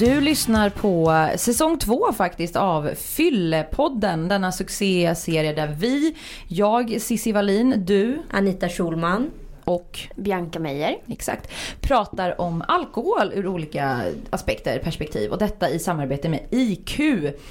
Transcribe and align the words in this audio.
Du 0.00 0.20
lyssnar 0.20 0.70
på 0.70 1.28
säsong 1.36 1.78
två 1.78 2.12
faktiskt 2.12 2.56
av 2.56 2.90
Fyllepodden. 2.94 4.28
Denna 4.28 4.52
succéserie 4.52 5.52
där 5.52 5.76
vi, 5.78 6.16
jag 6.48 7.00
Cissi 7.00 7.32
Wallin, 7.32 7.74
du 7.86 8.22
Anita 8.30 8.68
Schulman. 8.68 9.30
och 9.64 9.98
Bianca 10.16 10.58
Meijer. 10.58 10.98
exakt, 11.08 11.50
pratar 11.80 12.40
om 12.40 12.64
alkohol 12.68 13.32
ur 13.34 13.46
olika 13.46 14.02
aspekter, 14.30 14.78
perspektiv 14.78 15.30
och 15.30 15.38
detta 15.38 15.70
i 15.70 15.78
samarbete 15.78 16.28
med 16.28 16.40
IQ. 16.50 17.00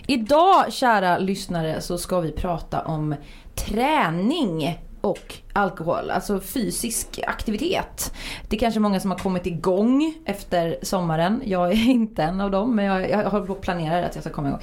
Idag, 0.08 0.74
kära 0.74 1.18
lyssnare, 1.18 1.82
så 1.82 1.98
ska 1.98 2.20
vi 2.20 2.32
prata 2.32 2.82
om 2.82 3.16
träning 3.56 4.80
och 5.02 5.36
alkohol, 5.54 6.12
alltså 6.12 6.40
fysisk 6.40 7.20
aktivitet. 7.28 8.14
Det 8.50 8.56
är 8.56 8.60
kanske 8.60 8.80
många 8.80 9.00
som 9.00 9.12
har 9.12 9.18
kommit 9.18 9.46
igång 9.46 10.14
efter 10.26 10.78
sommaren. 10.82 11.42
Jag 11.46 11.72
är 11.72 11.90
inte 11.90 12.24
en 12.24 12.42
av 12.42 12.52
dem, 12.52 12.76
men 12.76 12.86
jag, 12.86 13.10
jag 13.10 13.30
håller 13.30 13.46
på 13.46 13.54
och 13.54 13.62
planerar 13.62 14.04
att 14.04 14.16
jag 14.16 14.24
ska 14.24 14.34
komma 14.34 14.48
igång. 14.48 14.62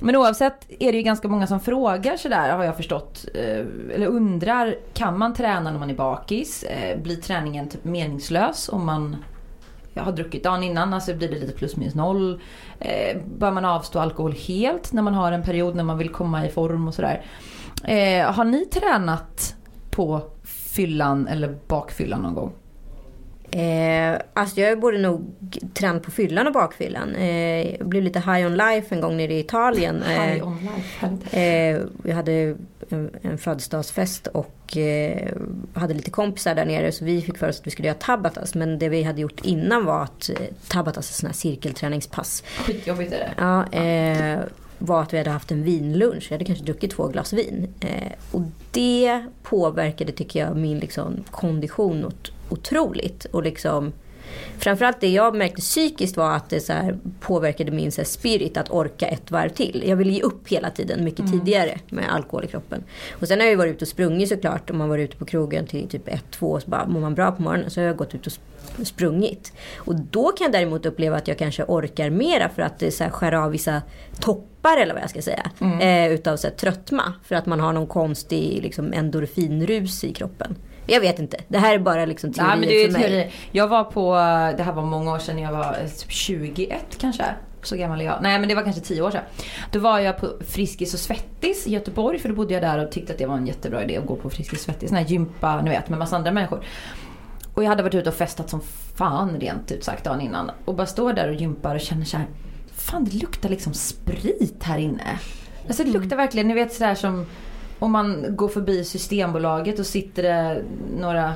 Men 0.00 0.16
oavsett 0.16 0.66
är 0.78 0.92
det 0.92 0.98
ju 0.98 1.04
ganska 1.04 1.28
många 1.28 1.46
som 1.46 1.60
frågar 1.60 2.16
sådär 2.16 2.56
har 2.56 2.64
jag 2.64 2.76
förstått. 2.76 3.24
Eh, 3.34 3.94
eller 3.94 4.06
undrar, 4.06 4.74
kan 4.94 5.18
man 5.18 5.34
träna 5.34 5.70
när 5.70 5.78
man 5.78 5.90
är 5.90 5.94
bakis? 5.94 6.62
Eh, 6.62 6.98
blir 6.98 7.16
träningen 7.16 7.68
typ 7.68 7.84
meningslös 7.84 8.68
om 8.68 8.86
man 8.86 9.16
jag 9.94 10.02
har 10.02 10.12
druckit 10.12 10.44
dagen 10.44 10.62
innan, 10.62 10.94
alltså 10.94 11.14
blir 11.14 11.28
det 11.28 11.38
lite 11.38 11.52
plus 11.52 11.76
minus 11.76 11.94
noll. 11.94 12.40
Eh, 12.80 13.16
bör 13.38 13.50
man 13.50 13.64
avstå 13.64 13.98
alkohol 13.98 14.32
helt 14.32 14.92
när 14.92 15.02
man 15.02 15.14
har 15.14 15.32
en 15.32 15.42
period 15.42 15.74
när 15.74 15.84
man 15.84 15.98
vill 15.98 16.08
komma 16.08 16.46
i 16.46 16.48
form 16.48 16.88
och 16.88 16.94
sådär. 16.94 17.24
Eh, 17.84 18.32
har 18.32 18.44
ni 18.44 18.64
tränat 18.64 19.56
på 19.94 20.22
fyllan 20.44 21.28
eller 21.28 21.56
bakfyllan 21.68 22.22
någon 22.22 22.34
gång? 22.34 22.52
Eh, 23.50 24.18
alltså 24.34 24.60
jag 24.60 24.80
borde 24.80 24.98
nog 24.98 25.34
tränat 25.74 26.02
på 26.02 26.10
fyllan 26.10 26.46
och 26.46 26.52
bakfyllan. 26.52 27.14
Eh, 27.14 27.76
jag 27.76 27.88
blev 27.88 28.02
lite 28.02 28.18
high 28.20 28.46
on 28.46 28.56
life 28.56 28.94
en 28.94 29.00
gång 29.00 29.16
nere 29.16 29.34
i 29.34 29.38
Italien. 29.40 30.02
Eh, 30.02 30.20
High 30.20 30.46
on 30.46 30.58
life, 30.60 31.06
härligt. 31.06 31.82
eh, 31.82 31.88
vi 32.02 32.12
hade 32.12 32.56
en, 32.88 33.10
en 33.22 33.38
födelsedagsfest 33.38 34.26
och 34.26 34.76
eh, 34.76 35.28
hade 35.74 35.94
lite 35.94 36.10
kompisar 36.10 36.54
där 36.54 36.64
nere 36.64 36.92
så 36.92 37.04
vi 37.04 37.20
fick 37.22 37.38
för 37.38 37.48
oss 37.48 37.60
att 37.60 37.66
vi 37.66 37.70
skulle 37.70 37.88
göra 37.88 37.98
tabatas. 37.98 38.54
Men 38.54 38.78
det 38.78 38.88
vi 38.88 39.02
hade 39.02 39.20
gjort 39.20 39.40
innan 39.44 39.84
var 39.84 40.02
att 40.02 40.28
eh, 40.30 40.36
tabatas 40.68 41.10
är 41.10 41.14
sådana 41.14 41.30
här 41.30 41.36
cirkelträningspass. 41.36 42.42
Skitjobbigt 42.46 43.12
är 43.12 43.18
det. 43.18 43.34
Ja, 43.38 43.72
eh, 43.72 44.40
var 44.78 45.02
att 45.02 45.12
vi 45.14 45.18
hade 45.18 45.30
haft 45.30 45.50
en 45.50 45.62
vinlunch. 45.62 46.26
Vi 46.30 46.34
hade 46.34 46.44
kanske 46.44 46.64
druckit 46.64 46.90
två 46.90 47.08
glas 47.08 47.32
vin. 47.32 47.68
Eh, 47.80 48.12
och 48.30 48.42
det 48.70 49.24
påverkade, 49.42 50.12
tycker 50.12 50.40
jag, 50.40 50.56
min 50.56 50.78
liksom, 50.78 51.24
kondition 51.30 52.04
ot- 52.04 52.32
otroligt. 52.48 53.24
Och 53.24 53.42
liksom, 53.42 53.92
framförallt 54.58 55.00
det 55.00 55.08
jag 55.08 55.36
märkte 55.36 55.60
psykiskt 55.60 56.16
var 56.16 56.36
att 56.36 56.50
det 56.50 56.60
så 56.60 56.72
här, 56.72 56.98
påverkade 57.20 57.70
min 57.70 57.92
så 57.92 58.00
här, 58.00 58.06
spirit 58.06 58.56
att 58.56 58.70
orka 58.70 59.06
ett 59.06 59.30
varv 59.30 59.48
till. 59.48 59.84
Jag 59.86 59.96
ville 59.96 60.12
ge 60.12 60.22
upp 60.22 60.48
hela 60.48 60.70
tiden, 60.70 61.04
mycket 61.04 61.30
tidigare 61.32 61.78
med 61.88 62.14
alkohol 62.14 62.44
i 62.44 62.48
kroppen. 62.48 62.82
Och 63.20 63.28
sen 63.28 63.40
har 63.40 63.46
jag 63.46 63.56
varit 63.56 63.74
ute 63.74 63.84
och 63.84 63.88
sprungit 63.88 64.28
såklart. 64.28 64.70
Om 64.70 64.78
man 64.78 64.88
var 64.88 64.98
ute 64.98 65.16
på 65.16 65.24
krogen 65.24 65.66
till 65.66 65.88
typ 65.88 66.08
ett, 66.08 66.30
två, 66.30 66.60
så 66.60 66.70
bara 66.70 66.86
mår 66.86 67.00
man 67.00 67.14
bra 67.14 67.32
på 67.32 67.42
morgonen 67.42 67.70
så 67.70 67.80
har 67.80 67.86
jag 67.86 67.96
gått 67.96 68.14
ut 68.14 68.26
och 68.26 68.32
sprungit. 68.82 69.52
Och 69.76 69.94
då 69.94 70.32
kan 70.32 70.44
jag 70.44 70.52
däremot 70.52 70.86
uppleva 70.86 71.16
att 71.16 71.28
jag 71.28 71.38
kanske 71.38 71.64
orkar 71.68 72.10
mera 72.10 72.48
för 72.48 72.62
att 72.62 72.78
det 72.78 72.90
så 72.90 73.04
här, 73.04 73.10
skär 73.10 73.32
av 73.32 73.50
vissa 73.50 73.82
toppar 74.20 74.76
eller 74.76 74.94
vad 74.94 75.02
jag 75.02 75.10
ska 75.10 75.22
säga. 75.22 75.50
Eh, 75.80 76.12
utav 76.12 76.36
så 76.36 76.46
här, 76.46 76.54
tröttma. 76.54 77.12
För 77.24 77.34
att 77.34 77.46
man 77.46 77.60
har 77.60 77.72
någon 77.72 77.86
konstig 77.86 78.62
liksom, 78.62 78.92
endorfinrus 78.92 80.04
i 80.04 80.12
kroppen. 80.12 80.56
Jag 80.86 81.00
vet 81.00 81.18
inte. 81.18 81.36
Det 81.48 81.58
här 81.58 81.74
är 81.74 81.78
bara 81.78 82.04
liksom 82.04 82.32
teorier 82.32 82.56
Nej 82.56 82.58
men 82.60 82.68
det 82.68 82.82
är 82.84 82.84
för 82.84 82.92
mig. 82.92 83.02
teori. 83.02 83.32
Jag 83.52 83.68
var 83.68 83.84
på, 83.84 84.14
det 84.56 84.62
här 84.62 84.72
var 84.72 84.82
många 84.82 85.12
år 85.12 85.18
sedan, 85.18 85.38
jag 85.38 85.52
var 85.52 85.76
eh, 85.82 85.88
typ 85.88 86.10
21 86.10 86.76
kanske. 86.98 87.24
Så 87.62 87.76
gammal 87.76 88.00
är 88.00 88.04
jag. 88.04 88.18
Nej 88.22 88.38
men 88.38 88.48
det 88.48 88.54
var 88.54 88.62
kanske 88.62 88.82
10 88.82 89.02
år 89.02 89.10
sedan. 89.10 89.22
Då 89.72 89.78
var 89.78 89.98
jag 89.98 90.18
på 90.18 90.32
Friskis 90.48 90.94
och 90.94 91.00
Svettis 91.00 91.66
i 91.66 91.70
Göteborg 91.70 92.18
för 92.18 92.28
då 92.28 92.34
bodde 92.34 92.54
jag 92.54 92.62
där 92.62 92.84
och 92.84 92.92
tyckte 92.92 93.12
att 93.12 93.18
det 93.18 93.26
var 93.26 93.36
en 93.36 93.46
jättebra 93.46 93.84
idé 93.84 93.96
att 93.96 94.06
gå 94.06 94.16
på 94.16 94.30
Friskis 94.30 94.58
och 94.58 94.64
Svettis. 94.64 94.88
Sån 94.88 94.98
här 94.98 95.04
gympa, 95.04 95.62
ni 95.62 95.70
vet 95.70 95.88
med 95.88 95.98
massa 95.98 96.16
andra 96.16 96.32
människor. 96.32 96.64
Och 97.54 97.64
jag 97.64 97.68
hade 97.68 97.82
varit 97.82 97.94
ute 97.94 98.08
och 98.08 98.14
festat 98.14 98.50
som 98.50 98.60
fan 98.96 99.40
rent 99.40 99.72
ut 99.72 99.84
sagt 99.84 100.04
dagen 100.04 100.20
innan. 100.20 100.50
Och 100.64 100.74
bara 100.74 100.86
står 100.86 101.12
där 101.12 101.28
och 101.28 101.34
gympar 101.34 101.74
och 101.74 101.80
känner 101.80 102.04
så 102.04 102.16
här. 102.16 102.26
Fan 102.72 103.04
det 103.04 103.14
luktar 103.16 103.48
liksom 103.48 103.74
sprit 103.74 104.62
här 104.62 104.78
inne. 104.78 105.18
Alltså 105.66 105.84
det 105.84 105.90
luktar 105.90 106.16
verkligen, 106.16 106.48
ni 106.48 106.54
vet 106.54 106.72
sådär 106.72 106.94
som 106.94 107.26
om 107.78 107.92
man 107.92 108.36
går 108.36 108.48
förbi 108.48 108.84
Systembolaget 108.84 109.78
och 109.78 109.86
sitter 109.86 110.22
det 110.22 110.62
några 111.00 111.32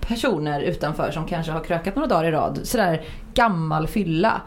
personer 0.00 0.60
utanför 0.60 1.10
som 1.10 1.26
kanske 1.26 1.52
har 1.52 1.64
krökat 1.64 1.96
några 1.96 2.08
dagar 2.08 2.24
i 2.24 2.30
rad. 2.30 2.60
Sådär 2.62 3.02
gammal 3.34 3.86
fylla. 3.86 4.42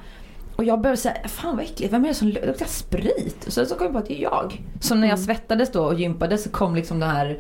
Och 0.56 0.64
jag 0.64 0.82
började 0.82 0.98
säga, 0.98 1.28
fan 1.28 1.56
vad 1.56 1.66
äckligt, 1.66 1.94
vem 1.94 2.03
är 2.03 2.08
det 2.08 2.14
som 2.14 2.28
lu- 2.28 2.46
luktar 2.46 2.66
sprit? 2.66 3.48
Och 3.48 3.53
sen 3.53 3.66
så 3.66 3.76
kom 3.76 3.86
jag 3.86 3.94
på 3.94 4.00
att 4.00 4.06
det 4.06 4.20
är 4.20 4.24
jag. 4.24 4.62
Så 4.80 4.96
när 4.96 5.08
jag 5.08 5.20
svettades 5.20 5.72
då 5.72 5.84
och 5.86 6.00
gympade 6.00 6.38
så 6.38 6.50
kom 6.50 6.76
liksom 6.76 7.00
den 7.00 7.09
här 7.09 7.40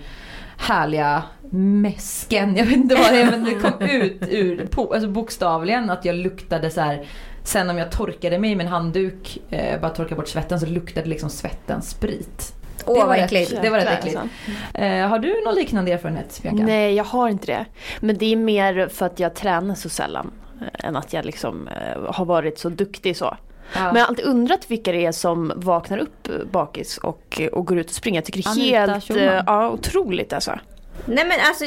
härliga 0.61 1.23
mäsken, 1.51 2.55
jag 2.55 2.65
vet 2.65 2.75
inte 2.75 2.95
vad 2.95 3.13
det 3.13 3.21
är 3.21 3.31
men 3.31 3.43
det 3.45 3.53
kom 3.53 3.81
ut 3.89 4.21
ur, 4.29 4.65
po- 4.71 4.93
alltså 4.93 5.09
bokstavligen 5.09 5.89
att 5.89 6.05
jag 6.05 6.15
luktade 6.15 6.69
så 6.69 6.81
här. 6.81 7.05
Sen 7.43 7.69
om 7.69 7.77
jag 7.77 7.91
torkade 7.91 8.39
mig 8.39 8.55
med 8.55 8.65
en 8.65 8.71
handduk, 8.71 9.37
eh, 9.49 9.81
bara 9.81 9.89
torkade 9.91 10.15
bort 10.15 10.27
svetten 10.27 10.59
så 10.59 10.65
luktade 10.65 11.09
liksom 11.09 11.29
svetten 11.29 11.81
sprit. 11.81 12.53
Åh 12.85 12.99
det 12.99 13.05
var 13.05 13.15
äckligt. 13.15 13.61
Det 13.61 13.69
var 13.69 13.77
rätt 13.79 13.99
äckligt. 13.99 14.17
alltså. 14.17 14.81
Eh, 14.81 15.07
har 15.07 15.19
du 15.19 15.41
någon 15.45 15.55
liknande 15.55 15.91
erfarenhet 15.91 16.39
Bianca? 16.43 16.63
Nej, 16.63 16.93
jag 16.95 17.03
har 17.03 17.29
inte 17.29 17.45
det. 17.47 17.65
Men 17.99 18.17
det 18.17 18.25
är 18.31 18.35
mer 18.35 18.87
för 18.87 19.05
att 19.05 19.19
jag 19.19 19.35
tränar 19.35 19.75
så 19.75 19.89
sällan. 19.89 20.31
eh, 20.61 20.87
Än 20.87 20.95
att 20.95 21.13
jag 21.13 21.25
liksom 21.25 21.67
eh, 21.67 22.13
har 22.13 22.25
varit 22.25 22.59
så 22.59 22.69
duktig 22.69 23.17
så. 23.17 23.37
Ja. 23.75 23.83
Men 23.83 23.95
jag 23.95 24.01
har 24.01 24.07
alltid 24.07 24.25
undrat 24.25 24.71
vilka 24.71 24.91
det 24.91 25.05
är 25.05 25.11
som 25.11 25.51
vaknar 25.55 25.97
upp 25.97 26.29
eh, 26.29 26.35
bakis 26.51 26.97
och, 26.97 27.41
och 27.51 27.65
går 27.65 27.77
ut 27.77 27.89
och 27.89 27.95
springer. 27.95 28.17
Jag 28.17 28.25
tycker 28.25 28.55
det 28.55 28.75
är 28.75 28.87
helt 28.87 29.03
Schulman. 29.03 29.27
eh, 29.27 29.43
ja, 29.45 29.69
otroligt 29.69 30.33
alltså. 30.33 30.59
Nej 31.05 31.25
men 31.25 31.39
alltså. 31.47 31.65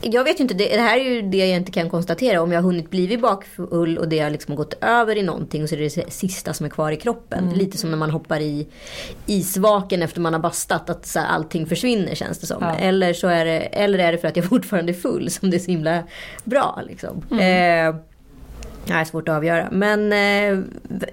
Jag 0.00 0.24
vet 0.24 0.40
ju 0.40 0.42
inte, 0.42 0.54
det, 0.54 0.76
det 0.76 0.82
här 0.82 0.98
är 0.98 1.04
ju 1.04 1.22
det 1.22 1.36
jag 1.36 1.56
inte 1.56 1.72
kan 1.72 1.90
konstatera. 1.90 2.42
Om 2.42 2.52
jag 2.52 2.58
har 2.58 2.66
hunnit 2.66 2.90
blivit 2.90 3.20
bakfull 3.20 3.98
och 3.98 4.08
det 4.08 4.18
har 4.18 4.30
liksom 4.30 4.54
gått 4.56 4.74
över 4.80 5.16
i 5.16 5.22
någonting 5.22 5.62
och 5.62 5.68
så 5.68 5.74
är 5.74 5.78
det 5.78 5.94
det 5.94 6.12
sista 6.12 6.54
som 6.54 6.66
är 6.66 6.70
kvar 6.70 6.92
i 6.92 6.96
kroppen. 6.96 7.50
Lite 7.54 7.78
som 7.78 7.90
när 7.90 7.96
man 7.98 8.10
hoppar 8.10 8.40
i 8.40 8.66
isvaken 9.26 10.02
efter 10.02 10.20
man 10.20 10.32
har 10.32 10.40
bastat. 10.40 10.90
Att 10.90 11.06
så 11.06 11.18
här, 11.18 11.26
allting 11.26 11.66
försvinner 11.66 12.14
känns 12.14 12.38
det 12.38 12.46
som. 12.46 12.62
Ja. 12.62 12.74
Eller, 12.74 13.12
så 13.12 13.28
är 13.28 13.44
det, 13.44 13.58
eller 13.60 13.98
är 13.98 14.12
det 14.12 14.18
för 14.18 14.28
att 14.28 14.36
jag 14.36 14.44
fortfarande 14.48 14.92
är 14.92 14.94
full 14.94 15.30
som 15.30 15.50
det 15.50 15.56
är 15.56 15.58
så 15.58 15.70
himla 15.70 16.02
bra. 16.44 16.82
Liksom. 16.88 17.22
Eh, 17.40 17.94
är 18.94 19.04
svårt 19.04 19.28
att 19.28 19.36
avgöra. 19.36 19.68
Men 19.70 20.12
eh, 20.12 20.64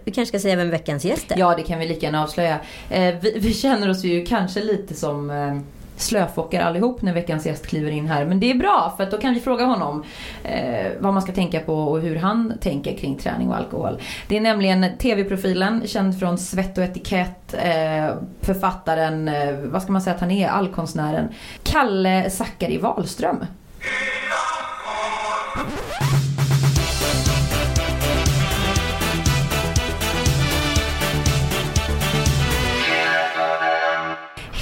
vi 0.04 0.12
kanske 0.12 0.26
ska 0.26 0.40
säga 0.40 0.56
vem 0.56 0.70
veckans 0.70 1.06
gäst 1.06 1.32
är. 1.32 1.38
Ja, 1.38 1.56
det 1.56 1.64
kan 1.64 1.80
vi 1.80 1.88
lika 1.88 2.06
gärna 2.06 2.24
avslöja. 2.24 2.60
Eh, 2.90 3.16
vi, 3.22 3.38
vi 3.40 3.54
känner 3.54 3.90
oss 3.90 4.04
ju 4.04 4.26
kanske 4.26 4.64
lite 4.64 4.94
som 4.94 5.30
eh, 5.30 5.58
slöfockar 5.98 6.62
allihop 6.62 7.02
när 7.02 7.14
veckans 7.14 7.46
gäst 7.46 7.68
kliver 7.68 7.92
in 7.92 8.08
här. 8.08 8.26
Men 8.26 8.40
det 8.40 8.52
är 8.52 8.56
bra 8.56 8.94
för 8.98 9.04
att 9.04 9.12
då 9.12 9.18
kan 9.18 9.34
vi 9.34 9.40
fråga 9.40 9.66
honom 9.66 10.04
eh, 10.44 10.92
vad 11.00 11.14
man 11.14 11.22
ska 11.22 11.32
tänka 11.32 11.60
på 11.60 11.76
och 11.76 12.02
hur 12.02 12.16
han 12.16 12.54
tänker 12.62 12.98
kring 12.98 13.18
träning 13.18 13.50
och 13.50 13.58
alkohol. 13.58 14.02
Det 14.28 14.38
är 14.38 14.42
nämligen 14.42 14.98
TV-profilen, 14.98 15.88
känd 15.88 16.20
från 16.20 16.38
Svett 16.38 16.78
och 16.78 16.84
etikett, 16.84 17.54
eh, 17.54 18.16
författaren, 18.42 19.28
eh, 19.28 19.56
vad 19.56 19.82
ska 19.82 19.92
man 19.92 20.02
säga 20.02 20.14
att 20.14 20.22
han 20.22 20.32
är, 20.32 20.48
allkonstnären, 20.48 21.30
Kalle 21.64 22.30
Zackari 22.30 22.78
Wahlström. 22.78 23.46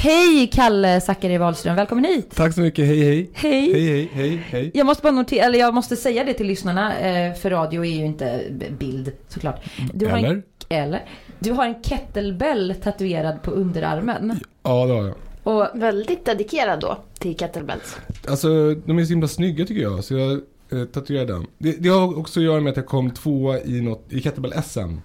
Hej 0.03 0.49
Kalle 0.53 1.01
Zackari 1.01 1.37
Wahlström, 1.37 1.75
välkommen 1.75 2.05
hit! 2.05 2.35
Tack 2.35 2.53
så 2.53 2.61
mycket, 2.61 2.85
hej 2.85 3.03
hej. 3.03 3.29
Hej! 3.33 3.73
Hej 3.73 3.85
hej, 3.85 4.09
hej 4.13 4.43
hej. 4.49 4.71
Jag 4.73 4.85
måste 4.85 5.03
bara 5.03 5.11
notera, 5.11 5.45
eller 5.45 5.59
jag 5.59 5.73
måste 5.73 5.95
säga 5.95 6.23
det 6.23 6.33
till 6.33 6.47
lyssnarna, 6.47 6.99
eh, 6.99 7.33
för 7.33 7.49
radio 7.49 7.85
är 7.85 7.89
ju 7.89 8.05
inte 8.05 8.43
bild 8.79 9.11
såklart. 9.27 9.63
Du 9.93 10.07
har 10.07 10.17
Eller? 10.17 10.29
En, 10.29 10.43
eller? 10.69 11.05
Du 11.39 11.51
har 11.51 11.65
en 11.65 11.83
kettlebell 11.83 12.75
tatuerad 12.83 13.41
på 13.43 13.51
underarmen. 13.51 14.39
Ja 14.63 14.85
det 14.85 14.93
har 14.93 15.05
jag. 15.05 15.15
Och 15.43 15.81
Väldigt 15.81 16.25
dedikerad 16.25 16.79
då 16.79 16.97
till 17.19 17.37
kettlebells. 17.37 17.97
Alltså 18.27 18.75
de 18.85 18.99
är 18.99 19.05
så 19.05 19.09
himla 19.09 19.27
snygga 19.27 19.65
tycker 19.65 19.81
jag. 19.81 20.03
Så 20.03 20.13
jag 20.13 20.31
eh, 20.71 20.85
tatuerade 20.85 21.33
den. 21.33 21.47
Det, 21.57 21.71
det 21.71 21.89
har 21.89 22.19
också 22.19 22.39
att 22.39 22.43
göra 22.43 22.61
med 22.61 22.71
att 22.71 22.77
jag 22.77 22.87
kom 22.87 23.11
tvåa 23.11 23.59
i, 23.59 23.81
något, 23.81 24.05
i 24.09 24.19
kettlebell-SM. 24.19 24.97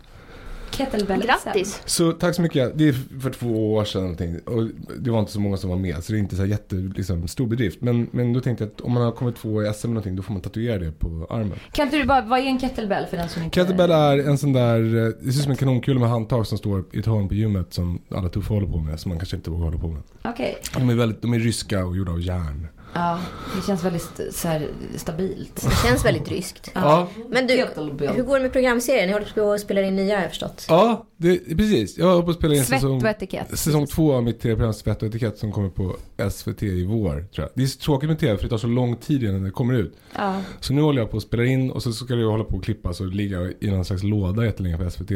Kettlebell 0.71 1.23
Grattis! 1.23 1.83
Så 1.85 2.13
tack 2.13 2.35
så 2.35 2.43
mycket. 2.43 2.79
Det 2.79 2.89
är 2.89 3.21
för 3.21 3.31
två 3.31 3.75
år 3.75 3.85
sedan 3.85 4.03
någonting. 4.03 4.39
Och 4.39 4.69
det 4.99 5.11
var 5.11 5.19
inte 5.21 5.33
så 5.33 5.41
många 5.41 5.57
som 5.57 5.71
var 5.71 5.77
med. 5.77 6.05
Så 6.05 6.13
det 6.13 6.19
är 6.19 6.21
inte 6.21 6.37
så 6.37 6.43
här 6.43 6.49
jätte, 6.49 6.75
liksom, 6.75 7.29
stor 7.29 7.47
bedrift. 7.47 7.81
Men, 7.81 8.09
men 8.11 8.33
då 8.33 8.41
tänkte 8.41 8.65
jag 8.65 8.73
att 8.73 8.81
om 8.81 8.93
man 8.93 9.03
har 9.03 9.13
kommit 9.13 9.37
tvåa 9.37 9.71
i 9.71 9.75
SM 9.75 9.87
eller 9.87 9.95
någonting. 9.95 10.17
Då 10.17 10.23
får 10.23 10.33
man 10.33 10.43
tatuera 10.43 10.79
det 10.79 10.93
på 10.93 11.27
armen. 11.31 11.59
Kan 11.73 11.85
inte 11.87 11.99
du 11.99 12.05
bara, 12.05 12.21
vad 12.21 12.41
är 12.41 12.45
en 12.45 12.61
kettlebell 12.61 13.07
för 13.07 13.17
den 13.17 13.29
som 13.29 13.43
inte... 13.43 13.61
Kettlebell 13.61 13.91
är 13.91 14.19
en 14.19 14.39
sån 14.39 14.53
där, 14.53 14.81
eh, 14.81 15.13
det 15.21 15.21
ser 15.21 15.29
ut 15.29 15.35
som 15.35 15.51
en 15.51 15.57
kanonkula 15.57 16.01
med 16.01 16.09
handtag 16.09 16.47
som 16.47 16.59
står 16.59 16.85
i 16.93 16.99
ett 16.99 17.07
hörn 17.07 17.29
på 17.29 17.35
gymmet. 17.35 17.75
Som 17.75 18.03
alla 18.11 18.29
tuffa 18.29 18.55
håller 18.55 18.69
på 18.69 18.79
med. 18.79 19.01
Som 19.01 19.09
man 19.09 19.19
kanske 19.19 19.37
inte 19.37 19.51
vågar 19.51 19.65
hålla 19.65 19.79
på 19.79 19.89
med. 19.89 20.03
Okej. 20.25 20.59
De 20.75 20.91
är, 20.91 20.95
väldigt, 20.95 21.23
de 21.23 21.35
är 21.35 21.39
ryska 21.39 21.87
och 21.87 21.97
gjorda 21.97 22.13
av 22.13 22.21
järn. 22.21 22.69
Ja, 22.95 23.21
det 23.57 23.67
känns 23.67 23.85
väldigt 23.85 24.21
så 24.31 24.49
här, 24.49 24.69
stabilt. 24.97 25.55
Det 25.63 25.89
känns 25.89 26.05
väldigt 26.05 26.29
ryskt. 26.29 26.71
Ja, 26.75 27.09
Men 27.29 27.47
du, 27.47 27.53
hur 27.55 28.23
går 28.23 28.37
det 28.37 28.43
med 28.43 28.53
programserien? 28.53 29.07
Ni 29.07 29.13
håller 29.13 29.27
på 29.35 29.53
att 29.53 29.61
spela 29.61 29.83
in 29.83 29.97
nya 29.97 30.15
har 30.17 30.23
jag 30.23 30.31
förstått. 30.31 30.67
ja 30.69 31.07
det, 31.17 31.39
precis. 31.39 31.99
Jag 31.99 32.07
håller 32.07 32.23
på 32.23 32.31
att 32.31 32.37
spela 32.37 32.55
in 32.55 32.65
Svett 32.65 32.81
säsong, 32.81 33.03
och 33.03 33.09
etikett. 33.09 33.59
säsong 33.59 33.87
två 33.87 34.13
av 34.15 34.23
mitt 34.23 34.41
tv-program 34.41 34.73
Svett 34.73 35.03
och 35.03 35.09
etikett 35.09 35.39
som 35.39 35.53
kommer 35.53 35.69
på 35.69 35.97
SVT 36.31 36.63
i 36.63 36.85
vår. 36.85 37.11
Tror 37.11 37.29
jag. 37.35 37.49
Det 37.55 37.63
är 37.63 37.67
så 37.67 37.79
tråkigt 37.79 38.09
med 38.09 38.19
tv 38.19 38.37
för 38.37 38.43
det 38.45 38.51
tar 38.51 38.59
så 38.59 38.67
lång 38.67 38.97
tid 38.97 39.23
innan 39.23 39.43
det 39.43 39.51
kommer 39.51 39.75
ut. 39.75 39.97
Ja. 40.17 40.41
Så 40.61 40.73
nu 40.73 40.83
håller 40.83 41.03
jag 41.03 41.11
på 41.11 41.17
att 41.17 41.23
spela 41.23 41.45
in 41.45 41.71
och 41.71 41.83
så 41.83 41.93
ska 41.93 42.15
det 42.15 42.25
hålla 42.25 42.45
på 42.45 42.57
att 42.57 42.65
klippas 42.65 43.01
och 43.01 43.07
ligga 43.07 43.53
i 43.61 43.71
någon 43.71 43.85
slags 43.85 44.03
låda 44.03 44.45
jättelänge 44.45 44.79
på 44.79 44.91
SVT. 44.91 45.11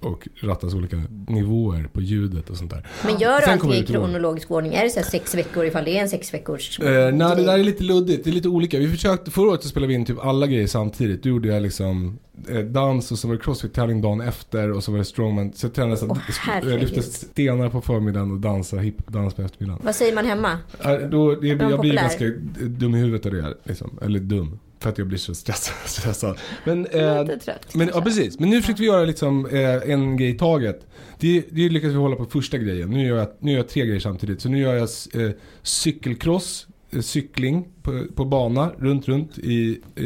Och 0.00 0.28
rattas 0.40 0.74
olika 0.74 1.02
nivåer 1.28 1.88
på 1.92 2.00
ljudet 2.00 2.50
och 2.50 2.56
sånt 2.56 2.70
där. 2.70 2.86
Men 3.04 3.18
gör 3.18 3.52
du 3.54 3.58
kommer 3.58 3.74
i 3.74 3.86
kronologisk 3.86 4.50
ordning? 4.50 4.74
Är 4.74 4.84
det 4.84 4.90
så 4.90 5.02
sex 5.02 5.34
veckor 5.34 5.64
ifall 5.64 5.84
det 5.84 5.96
är 5.98 6.02
en 6.02 6.08
sex 6.08 6.34
veckors 6.34 6.80
Eh, 6.80 6.86
nej, 7.12 7.36
det 7.36 7.44
där 7.44 7.58
är 7.58 7.64
lite 7.64 7.84
luddigt. 7.84 8.24
Det 8.24 8.30
är 8.30 8.34
lite 8.34 8.48
olika. 8.48 8.78
Vi 8.78 8.88
försökte, 8.88 9.30
förra 9.30 9.48
året 9.50 9.62
så 9.62 9.68
spelade 9.68 9.88
vi 9.88 9.94
in 9.94 10.04
typ 10.04 10.18
alla 10.24 10.46
grejer 10.46 10.66
samtidigt. 10.66 11.22
Då 11.22 11.28
gjorde 11.28 11.48
jag 11.48 11.62
liksom 11.62 12.18
eh, 12.48 12.58
dans 12.58 13.12
och 13.12 13.18
så 13.18 13.28
var 13.28 13.34
det 13.34 13.40
crossfit-tävling 13.40 14.00
dagen 14.02 14.20
efter 14.20 14.72
och 14.72 14.84
så 14.84 14.90
var 14.92 14.98
det 14.98 15.04
strongman. 15.04 15.52
Så 15.52 15.66
jag 15.66 15.74
tränade 15.74 15.96
så 15.96 16.12
att 16.12 16.18
jag 16.28 16.34
herregud. 16.52 16.80
lyfte 16.80 17.02
stenar 17.02 17.68
på 17.68 17.80
förmiddagen 17.80 18.30
och 18.32 18.38
dansade 18.40 18.82
hiphop-dans 18.82 19.34
på 19.34 19.42
eftermiddagen. 19.42 19.82
Vad 19.84 19.94
säger 19.94 20.14
man 20.14 20.24
hemma? 20.26 20.58
Eh, 20.84 20.92
Då, 20.92 21.34
det, 21.34 21.48
jag 21.48 21.58
blir 21.58 21.76
populär? 21.76 22.02
ganska 22.02 22.24
dum 22.66 22.94
i 22.94 22.98
huvudet 22.98 23.26
av 23.26 23.32
det 23.32 23.42
här, 23.42 23.54
liksom. 23.64 23.98
Eller 24.02 24.20
dum. 24.20 24.58
För 24.80 24.90
att 24.90 24.98
jag 24.98 25.06
blir 25.06 25.18
så 25.18 25.34
stressad. 25.34 25.74
stressad. 25.84 26.38
Men, 26.64 26.86
eh, 26.86 27.24
Lite 27.24 27.38
trött. 27.38 27.74
men, 27.74 27.90
ja, 27.94 28.00
precis. 28.00 28.38
Men 28.38 28.50
nu 28.50 28.60
försökte 28.60 28.82
vi 28.82 28.88
göra 28.88 29.04
liksom, 29.04 29.46
eh, 29.46 29.90
en 29.90 30.16
grej 30.16 30.30
i 30.30 30.38
taget. 30.38 30.86
Det, 31.18 31.44
det 31.50 31.68
lyckades 31.68 31.94
vi 31.94 31.98
hålla 31.98 32.16
på 32.16 32.24
första 32.24 32.58
grejen. 32.58 32.90
Nu 32.90 33.06
gör 33.06 33.16
jag, 33.16 33.28
nu 33.38 33.50
gör 33.50 33.58
jag 33.58 33.68
tre 33.68 33.86
grejer 33.86 34.00
samtidigt. 34.00 34.40
Så 34.40 34.48
nu 34.48 34.58
gör 34.58 34.74
jag 34.74 34.88
eh, 35.24 35.30
cykelcross, 35.62 36.66
eh, 36.90 37.00
cykling 37.00 37.68
på, 37.82 38.04
på 38.14 38.24
bana, 38.24 38.72
runt, 38.78 39.08
runt 39.08 39.38
i, 39.38 39.80
i, 39.96 40.04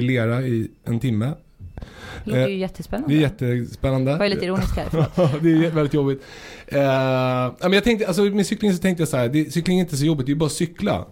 lera 0.00 0.42
i 0.42 0.68
en 0.84 1.00
timme. 1.00 1.32
Det 2.24 2.30
låter 2.30 2.48
ju 2.48 2.54
eh, 2.54 2.60
jättespännande. 2.60 3.14
Det 3.14 3.18
är 3.18 3.20
jättespännande. 3.20 4.10
Jag 4.10 4.18
var 4.18 4.26
ju 4.26 4.30
lite 4.34 4.44
ironisk 4.44 4.76
här. 4.76 4.90
det 5.42 5.66
är 5.66 5.70
väldigt 5.70 5.94
jobbigt. 5.94 6.22
Eh, 6.66 6.78
men 7.60 7.72
jag 7.72 7.84
tänkte, 7.84 8.06
alltså 8.06 8.22
med 8.22 8.46
cykling 8.46 8.72
så 8.72 8.78
tänkte 8.78 9.00
jag 9.00 9.08
så 9.08 9.16
här, 9.16 9.28
det, 9.28 9.52
cykling 9.52 9.78
är 9.78 9.82
inte 9.82 9.96
så 9.96 10.04
jobbigt, 10.04 10.26
det 10.26 10.32
är 10.32 10.36
bara 10.36 10.46
att 10.46 10.52
cykla. 10.52 11.06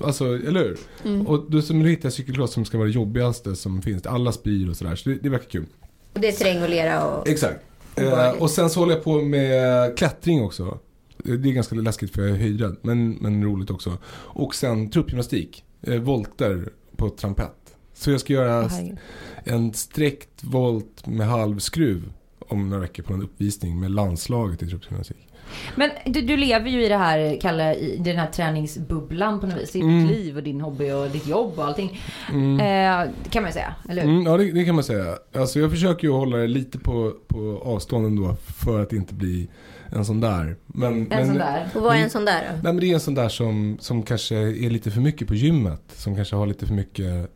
Alltså, 0.00 0.24
eller 0.24 0.60
hur? 0.60 0.78
Mm. 1.04 1.26
Och 1.26 1.50
då, 1.50 1.62
nu 1.70 1.88
hittar 1.88 2.06
jag 2.06 2.12
cykelcross 2.12 2.52
som 2.52 2.64
ska 2.64 2.78
vara 2.78 2.88
det 2.88 2.94
jobbigaste 2.94 3.56
som 3.56 3.82
finns. 3.82 4.06
Alla 4.06 4.32
spyr 4.32 4.68
och 4.68 4.76
sådär, 4.76 4.96
så 4.96 5.08
det, 5.08 5.18
det 5.22 5.28
verkar 5.28 5.50
kul. 5.50 5.66
Och 6.12 6.20
det 6.20 6.28
är 6.28 6.32
terräng 6.32 6.62
och 6.62 6.68
lera 6.68 7.06
och... 7.06 7.28
Exakt. 7.28 7.60
Eh, 7.94 8.30
och 8.30 8.50
sen 8.50 8.70
så 8.70 8.80
håller 8.80 8.94
jag 8.94 9.04
på 9.04 9.22
med 9.22 9.96
klättring 9.98 10.42
också. 10.42 10.78
Det 11.24 11.32
är 11.32 11.52
ganska 11.52 11.74
läskigt 11.74 12.14
för 12.14 12.22
jag 12.22 12.30
är 12.30 12.40
höjdrädd, 12.40 12.76
men, 12.82 13.10
men 13.10 13.44
roligt 13.44 13.70
också. 13.70 13.98
Och 14.14 14.54
sen 14.54 14.90
truppgymnastik, 14.90 15.64
eh, 15.82 16.00
volter 16.00 16.68
på 16.96 17.08
trampett. 17.10 17.76
Så 17.94 18.10
jag 18.10 18.20
ska 18.20 18.32
göra 18.32 18.68
herregud. 18.68 18.98
en 19.44 19.74
sträckt 19.74 20.44
volt 20.44 21.06
med 21.06 21.26
halvskruv 21.26 22.12
om 22.38 22.68
några 22.68 22.80
veckor 22.80 23.02
på 23.02 23.14
en 23.14 23.22
uppvisning 23.22 23.80
med 23.80 23.90
landslaget 23.90 24.62
i 24.62 24.66
truppgymnastik. 24.66 25.27
Men 25.76 25.90
du, 26.06 26.20
du 26.20 26.36
lever 26.36 26.70
ju 26.70 26.84
i 26.84 26.88
det 26.88 26.96
här, 26.96 27.38
Kalle, 27.40 27.74
i 27.74 27.96
den 27.96 28.16
här 28.16 28.26
träningsbubblan 28.26 29.40
på 29.40 29.46
något 29.46 29.56
vis. 29.62 29.76
Är 29.76 29.80
Mm. 29.80 30.06
ditt 30.06 30.16
liv 30.16 30.36
och 30.36 30.42
din 30.42 30.60
hobby 30.60 30.90
och 30.90 31.08
ditt 31.10 31.26
jobb 31.26 31.52
och 31.58 31.64
allting. 31.64 32.00
Mm. 32.32 32.60
Eh, 32.60 33.12
kan 33.30 33.42
man 33.42 33.48
ju 33.48 33.52
säga, 33.52 33.74
eller 33.88 34.02
hur? 34.02 34.10
Mm, 34.10 34.22
ja, 34.26 34.36
det, 34.36 34.52
det 34.52 34.64
kan 34.64 34.74
man 34.74 34.84
säga. 34.84 35.18
Alltså 35.34 35.60
jag 35.60 35.70
försöker 35.70 36.04
ju 36.08 36.12
hålla 36.12 36.36
det 36.36 36.46
lite 36.46 36.78
på, 36.78 37.12
på 37.28 37.62
avstånd 37.64 38.06
ändå 38.06 38.36
för 38.56 38.82
att 38.82 38.92
inte 38.92 39.14
bli 39.14 39.48
en 39.92 40.04
sån 40.04 40.20
där. 40.20 40.56
Men, 40.66 40.92
En 40.92 41.04
men, 41.08 41.26
sån 41.26 41.38
där. 41.38 41.68
Och 41.74 41.82
vad 41.82 41.96
är 41.96 42.00
en 42.00 42.10
sån 42.10 42.24
där 42.24 42.40
då? 42.40 42.52
Nej 42.52 42.62
men 42.72 42.76
det 42.76 42.86
är 42.90 42.94
en 42.94 43.00
sån 43.00 43.14
där 43.14 43.28
som, 43.28 43.76
som 43.80 44.02
kanske 44.02 44.36
är 44.36 44.70
lite 44.70 44.90
för 44.90 45.00
mycket 45.00 45.28
på 45.28 45.34
gymmet. 45.34 45.82
Som 45.94 46.16
kanske 46.16 46.36
har 46.36 46.46
lite 46.46 46.66
för 46.66 46.74
mycket, 46.74 47.30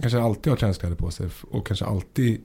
kanske 0.00 0.20
alltid 0.20 0.50
har 0.52 0.56
träningskläder 0.56 0.96
på 0.96 1.10
sig 1.10 1.26
och 1.50 1.66
kanske 1.66 1.84
alltid 1.84 2.40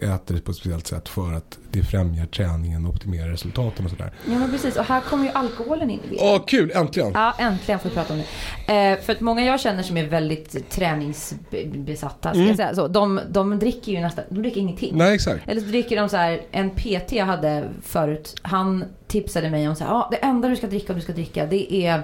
äter 0.00 0.38
på 0.40 0.50
ett 0.50 0.56
speciellt 0.56 0.86
sätt 0.86 1.08
för 1.08 1.32
att 1.32 1.58
det 1.70 1.82
främjar 1.82 2.26
träningen 2.26 2.86
och 2.86 2.94
optimerar 2.94 3.28
resultaten 3.28 3.84
och 3.84 3.90
sådär. 3.90 4.12
Ja 4.26 4.38
men 4.38 4.50
precis, 4.50 4.76
och 4.76 4.84
här 4.84 5.00
kommer 5.00 5.24
ju 5.24 5.30
alkoholen 5.30 5.90
in 5.90 6.00
i 6.04 6.08
bilden. 6.08 6.28
Åh 6.34 6.44
kul, 6.46 6.72
äntligen! 6.74 7.10
Ja, 7.14 7.34
äntligen 7.38 7.78
får 7.80 7.88
vi 7.88 7.94
prata 7.94 8.12
om 8.14 8.22
det. 8.66 8.90
Eh, 8.92 9.00
för 9.00 9.12
att 9.12 9.20
många 9.20 9.44
jag 9.44 9.60
känner 9.60 9.82
som 9.82 9.96
är 9.96 10.06
väldigt 10.06 10.70
träningsbesatta, 10.70 12.28
ska 12.28 12.36
Mm. 12.38 12.48
jag 12.48 12.56
säga 12.56 12.74
så. 12.74 12.88
De, 12.88 13.20
de 13.30 13.58
dricker 13.58 13.92
ju 13.92 14.00
nästan, 14.00 14.24
de 14.28 14.42
dricker 14.42 14.60
ingenting. 14.60 14.96
Nej 14.96 15.14
exakt. 15.14 15.48
Eller 15.48 15.60
så 15.60 15.66
dricker 15.66 15.96
de 15.96 16.08
så 16.08 16.16
här, 16.16 16.40
en 16.50 16.70
PT 16.70 17.12
jag 17.12 17.26
hade 17.26 17.64
förut, 17.82 18.34
han 18.42 18.84
tipsade 19.06 19.50
mig 19.50 19.68
om 19.68 19.76
så 19.76 19.84
här, 19.84 19.90
ja 19.90 20.08
det 20.10 20.16
enda 20.16 20.48
du 20.48 20.56
ska 20.56 20.66
dricka 20.66 20.92
om 20.92 20.98
du 20.98 21.02
ska 21.04 21.12
dricka 21.12 21.46
det 21.46 21.74
är 21.74 22.02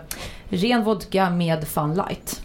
ren 0.49 0.85
vodka 0.85 1.31
med 1.31 1.69
Fun 1.69 1.95
Light. 1.95 2.43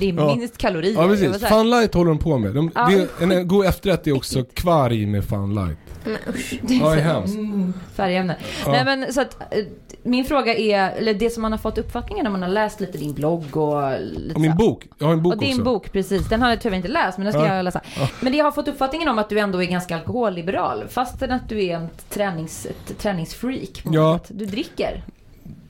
För 0.00 0.06
det 0.16 0.22
är 0.22 0.28
Ja. 0.28 0.36
minst 0.36 0.58
kalorier. 0.58 0.94
Ja 1.02 1.08
precis, 1.08 1.38
så 1.40 1.46
här, 1.46 1.56
Fun 1.58 1.70
Light 1.70 1.94
håller 1.94 2.08
de 2.08 2.18
på 2.18 2.38
med. 2.38 2.54
De, 2.54 2.70
Ja. 2.74 2.86
det, 2.90 3.22
en, 3.22 3.32
en 3.32 3.48
god 3.48 3.66
efterrätt 3.66 4.06
är 4.06 4.16
också 4.16 4.44
kvarg 4.54 5.06
med 5.06 5.24
Fun 5.24 5.54
Light. 5.54 5.78
Men 6.04 6.16
usch. 6.28 6.58
det 6.62 6.74
är 6.74 6.78
Ja, 6.80 6.90
det 6.94 7.00
är 7.00 7.04
hemskt. 7.04 7.34
Mm, 7.36 7.72
färgämnen. 7.94 8.36
Ja. 8.66 8.72
Nej 8.72 8.84
men 8.84 9.12
så 9.12 9.20
att 9.20 9.40
eh, 9.54 9.64
min 10.02 10.24
fråga 10.24 10.54
är, 10.54 10.90
eller 10.90 11.14
det 11.14 11.30
som 11.30 11.42
man 11.42 11.52
har 11.52 11.58
fått 11.58 11.78
uppfattningen 11.78 12.24
när 12.24 12.30
man 12.30 12.42
har 12.42 12.48
läst 12.48 12.80
lite 12.80 12.98
din 12.98 13.12
blogg 13.14 13.56
och 13.56 13.92
lite 14.00 14.34
Och 14.34 14.40
min 14.40 14.56
bok, 14.56 14.86
jag 14.98 15.06
har 15.06 15.12
en 15.12 15.22
bok 15.22 15.34
och 15.34 15.40
din 15.40 15.50
också. 15.52 15.62
bok, 15.64 15.92
precis. 15.92 16.28
Den 16.28 16.42
har 16.42 16.50
jag 16.50 16.60
tyvärr 16.60 16.76
inte 16.76 16.88
läst, 16.88 17.18
men 17.18 17.24
den 17.24 17.32
ska 17.32 17.46
Ja. 17.46 17.54
jag 17.56 17.64
läsa. 17.64 17.80
Ja. 18.00 18.08
Men 18.20 18.34
jag 18.34 18.44
har 18.44 18.52
fått 18.52 18.68
uppfattningen 18.68 19.08
om 19.08 19.18
att 19.18 19.28
du 19.28 19.38
ändå 19.38 19.62
är 19.62 19.66
ganska 19.66 19.96
alkoholliberal. 19.96 20.84
Fastän 20.88 21.32
att 21.32 21.48
du 21.48 21.64
är 21.64 21.76
en 21.76 21.88
tränings, 22.08 22.66
ett 22.66 22.98
träningsfreak. 22.98 23.82
Ja. 23.92 24.20
Du 24.28 24.46
dricker. 24.46 25.04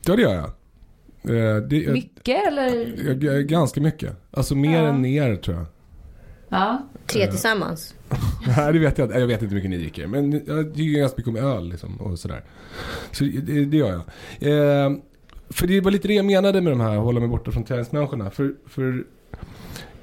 Ja 0.04 0.16
det 0.16 0.22
gör 0.22 0.34
jag. 0.34 0.50
Eh, 1.24 1.56
det, 1.56 1.76
jag, 1.78 1.92
Mycket 1.92 2.46
eller? 2.46 2.94
jag, 3.06 3.24
jag, 3.24 3.46
ganska 3.46 3.80
mycket. 3.80 4.16
Alltså 4.30 4.54
mer 4.54 4.82
Ja. 4.82 4.88
än 4.88 5.02
ner 5.02 5.36
tror 5.36 5.56
jag. 5.56 5.66
Ja. 6.48 6.88
Tre 7.06 7.26
tillsammans. 7.26 7.94
Nej 8.46 8.72
det 8.72 8.78
vet 8.78 8.98
jag 8.98 9.06
inte. 9.06 9.18
Jag 9.18 9.26
vet 9.26 9.42
inte 9.42 9.54
hur 9.54 9.62
mycket 9.62 9.70
ni 9.70 9.78
dricker. 9.78 10.06
Men 10.06 10.32
jag 10.46 10.74
tycker 10.74 10.98
ganska 11.00 11.16
mycket 11.16 11.28
om 11.28 11.36
öl 11.50 11.68
liksom, 11.68 11.96
och 11.96 12.18
sådär. 12.18 12.44
Så 13.12 13.24
det, 13.24 13.64
det 13.64 13.76
gör 13.76 13.88
jag. 13.90 14.02
Eh, 14.52 14.90
för 15.50 15.66
det 15.66 15.80
var 15.80 15.90
lite 15.90 16.08
det 16.08 16.14
jag 16.14 16.24
menade 16.24 16.60
med 16.60 16.72
de 16.72 16.80
här 16.80 16.96
hålla 16.96 17.20
mig 17.20 17.28
borta 17.28 17.50
från 17.50 17.64
träningsmänniskorna. 17.64 18.30
För, 18.30 18.54
för 18.66 19.04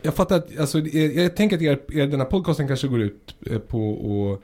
jag 0.02 0.14
fattar 0.14 0.36
att, 0.36 0.60
alltså, 0.60 0.80
jag, 0.80 1.16
jag 1.16 1.36
tänker 1.36 1.56
att 1.56 1.62
er, 1.62 1.80
er, 1.94 2.08
den 2.08 2.20
här 2.20 2.28
podcasten 2.28 2.68
kanske 2.68 2.88
går 2.88 3.02
ut 3.02 3.36
eh, 3.52 3.60
på 3.60 3.94
att 4.34 4.44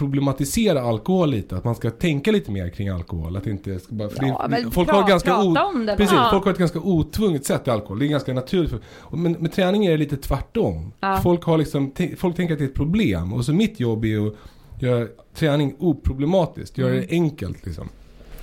problematisera 0.00 0.82
alkohol 0.82 1.30
lite. 1.30 1.56
Att 1.56 1.64
man 1.64 1.74
ska 1.74 1.90
tänka 1.90 2.32
lite 2.32 2.50
mer 2.50 2.68
kring 2.68 2.88
alkohol. 2.88 3.36
Att 3.36 3.46
inte 3.46 3.78
bara, 3.88 4.10
Ja, 4.20 4.46
det, 4.50 4.70
folk 4.70 4.90
har 4.90 5.08
ganska 5.08 5.42
o, 5.42 5.54
det. 5.86 5.96
Precis, 5.96 6.18
folk 6.30 6.44
har 6.44 6.52
ett 6.52 6.58
ganska 6.58 6.80
otvunget 6.80 7.44
sätt 7.44 7.64
till 7.64 7.72
alkohol. 7.72 7.98
Det 7.98 8.06
är 8.06 8.08
ganska 8.08 8.32
naturligt. 8.34 8.74
Men 9.12 9.32
med 9.32 9.52
träning 9.52 9.86
är 9.86 9.90
det 9.90 9.96
lite 9.96 10.16
tvärtom. 10.16 10.92
Ja. 11.00 11.20
Folk, 11.22 11.44
har 11.44 11.58
liksom, 11.58 11.92
folk 12.16 12.36
tänker 12.36 12.54
att 12.54 12.58
det 12.58 12.64
är 12.64 12.68
ett 12.68 12.74
problem. 12.74 13.32
Och 13.32 13.44
så 13.44 13.52
mitt 13.52 13.80
jobb 13.80 14.04
är 14.04 14.26
att 14.26 14.34
göra 14.82 15.06
träning 15.34 15.76
oproblematiskt. 15.78 16.78
Göra 16.78 16.90
Mm. 16.90 17.00
det 17.08 17.14
enkelt 17.14 17.66
liksom. 17.66 17.88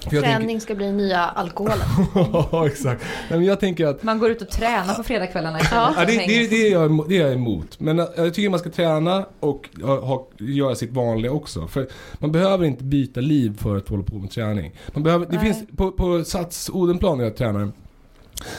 Träning 0.09 0.61
ska 0.61 0.75
bli 0.75 0.91
nya 0.91 1.19
alkoholen. 1.19 1.77
Ja, 2.51 2.67
exakt. 2.67 3.03
Nej, 3.29 3.39
men 3.39 3.47
jag 3.47 3.59
tänker 3.59 3.85
att 3.85 4.03
Man 4.03 4.19
går 4.19 4.31
ut 4.31 4.41
och 4.41 4.49
tränar 4.49 4.93
på 4.93 5.03
fredagskvällarna. 5.03 5.59
Ja. 5.71 5.93
Ja, 5.97 6.05
det, 6.05 6.11
det, 6.11 6.47
det, 6.47 6.67
är 6.67 6.71
jag, 6.71 7.09
det 7.09 7.17
är 7.17 7.21
jag 7.21 7.33
emot. 7.33 7.79
Men 7.79 7.99
äh, 7.99 8.05
jag 8.15 8.33
tycker 8.33 8.49
man 8.49 8.59
ska 8.59 8.69
träna 8.69 9.25
och 9.39 9.69
ha, 9.81 10.27
göra 10.37 10.75
sitt 10.75 10.91
vanliga 10.91 11.31
också. 11.31 11.67
För 11.67 11.87
man 12.13 12.31
behöver 12.31 12.65
inte 12.65 12.83
byta 12.83 13.19
liv 13.19 13.57
för 13.57 13.77
att 13.77 13.89
hålla 13.89 14.03
på 14.03 14.15
med 14.15 14.31
träning. 14.31 14.71
Man 14.93 15.03
behöver, 15.03 15.25
det 15.25 15.39
finns 15.39 15.63
på, 15.77 15.91
på 15.91 16.23
Sats 16.23 16.69
Odenplan 16.69 17.17
där 17.17 17.25
jag 17.25 17.35
tränar. 17.35 17.71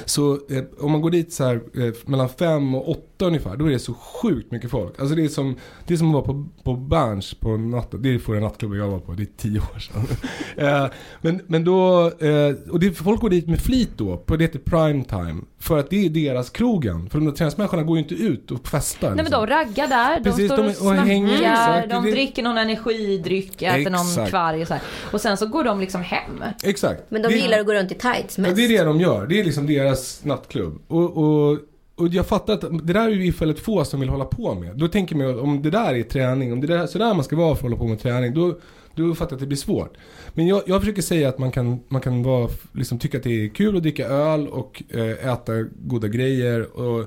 Så 0.04 0.32
eh, 0.32 0.64
om 0.80 0.92
man 0.92 1.00
går 1.00 1.10
dit 1.10 1.32
så 1.32 1.44
här 1.44 1.54
eh, 1.54 1.92
mellan 2.06 2.28
fem 2.28 2.74
och 2.74 2.88
åtta 2.88 3.07
ungefär, 3.26 3.56
då 3.56 3.66
är 3.66 3.70
det 3.70 3.78
så 3.78 3.94
sjukt 3.94 4.52
mycket 4.52 4.70
folk. 4.70 5.00
Alltså 5.00 5.14
det 5.14 5.24
är 5.24 5.28
som, 5.28 5.56
det 5.86 5.94
är 5.94 5.98
som 5.98 6.08
att 6.08 6.14
vara 6.14 6.24
på, 6.24 6.46
på 6.64 6.74
Berns 6.76 7.34
på 7.34 7.56
natten. 7.56 8.02
Det 8.02 8.14
är 8.14 8.18
förra 8.18 8.40
nattklubben 8.40 8.78
jag 8.78 8.88
var 8.88 8.98
på, 8.98 9.12
det 9.12 9.22
är 9.22 9.28
tio 9.36 9.60
år 9.60 9.78
sedan. 9.78 10.06
eh, 10.56 10.86
men, 11.20 11.40
men 11.46 11.64
då, 11.64 12.06
eh, 12.06 12.54
och 12.70 12.80
det, 12.80 12.92
folk 12.92 13.20
går 13.20 13.30
dit 13.30 13.48
med 13.48 13.60
flit 13.60 13.90
då, 13.96 14.16
på 14.16 14.36
det 14.36 14.44
heter 14.44 14.58
prime 14.58 15.04
time. 15.04 15.42
För 15.60 15.78
att 15.78 15.90
det 15.90 16.06
är 16.06 16.10
deras 16.10 16.50
krogen. 16.50 17.10
För 17.10 17.18
de 17.18 17.24
där 17.24 17.32
träningsmänniskorna 17.32 17.82
går 17.82 17.96
ju 17.96 18.02
inte 18.02 18.14
ut 18.14 18.50
och 18.50 18.68
festar. 18.68 19.08
Nej 19.08 19.16
men 19.16 19.24
liksom. 19.24 19.46
de 19.46 19.54
raggar 19.54 19.88
där, 19.88 20.16
de 20.20 20.24
Precis, 20.24 20.46
står 20.46 20.56
de 20.56 20.62
och 20.62 20.66
är- 20.66 20.70
och 20.70 20.76
snackar, 20.76 21.04
hänger, 21.04 21.32
exakt. 21.42 21.90
de 21.90 22.04
Det- 22.04 22.10
dricker 22.10 22.42
någon 22.42 22.58
energidryck, 22.58 23.62
äter 23.62 23.90
någon 23.90 24.00
Exakt. 24.00 24.30
kvarg 24.30 24.62
och 24.62 24.68
så 24.68 24.74
här. 24.74 24.82
Och 25.12 25.20
sen 25.20 25.36
så 25.36 25.46
går 25.46 25.64
de 25.64 25.80
liksom 25.80 26.02
hem. 26.02 26.44
Exakt. 26.64 27.02
Men 27.08 27.22
de 27.22 27.28
det, 27.28 27.34
gillar 27.34 27.58
att 27.60 27.66
gå 27.66 27.74
runt 27.74 27.92
i 27.92 27.94
tights 27.94 28.38
Ja, 28.38 28.42
mest. 28.42 28.56
det 28.56 28.64
är 28.64 28.68
det 28.78 28.84
de 28.84 29.00
gör. 29.00 29.26
Det 29.26 29.40
är 29.40 29.44
liksom 29.44 29.66
deras 29.66 30.24
nattklubb. 30.24 30.78
Och, 30.88 31.16
och, 31.16 31.58
och 31.98 32.08
jag 32.08 32.26
fattar 32.26 32.54
att 32.54 32.60
det 32.60 32.92
där 32.92 33.06
är 33.08 33.10
ju 33.10 33.30
väldigt 33.30 33.60
få 33.60 33.84
som 33.84 34.00
vill 34.00 34.08
hålla 34.08 34.24
på 34.24 34.54
med. 34.54 34.76
Då 34.76 34.88
tänker 34.88 35.16
man 35.16 35.26
ju 35.26 35.40
om 35.40 35.62
det 35.62 35.70
där 35.70 35.94
är 35.94 36.02
träning, 36.02 36.52
om 36.52 36.60
det 36.60 36.74
är 36.74 36.86
sådär 36.86 37.14
man 37.14 37.24
ska 37.24 37.36
vara 37.36 37.48
för 37.54 37.58
att 37.58 37.62
hålla 37.62 37.76
på 37.76 37.86
med 37.86 38.00
träning, 38.00 38.34
då, 38.34 38.58
då 38.94 39.14
fattar 39.14 39.32
jag 39.32 39.36
att 39.36 39.40
det 39.40 39.46
blir 39.46 39.56
svårt. 39.56 39.96
Men 40.32 40.46
jag, 40.46 40.62
jag 40.66 40.80
försöker 40.80 41.02
säga 41.02 41.28
att 41.28 41.38
man 41.38 41.50
kan, 41.50 41.80
man 41.88 42.00
kan 42.00 42.22
vara, 42.22 42.48
liksom, 42.72 42.98
tycka 42.98 43.16
att 43.18 43.24
det 43.24 43.44
är 43.44 43.48
kul 43.48 43.76
att 43.76 43.82
dricka 43.82 44.06
öl 44.06 44.48
och 44.48 44.82
eh, 44.88 45.32
äta 45.32 45.52
goda 45.78 46.08
grejer 46.08 46.78
och 46.80 47.00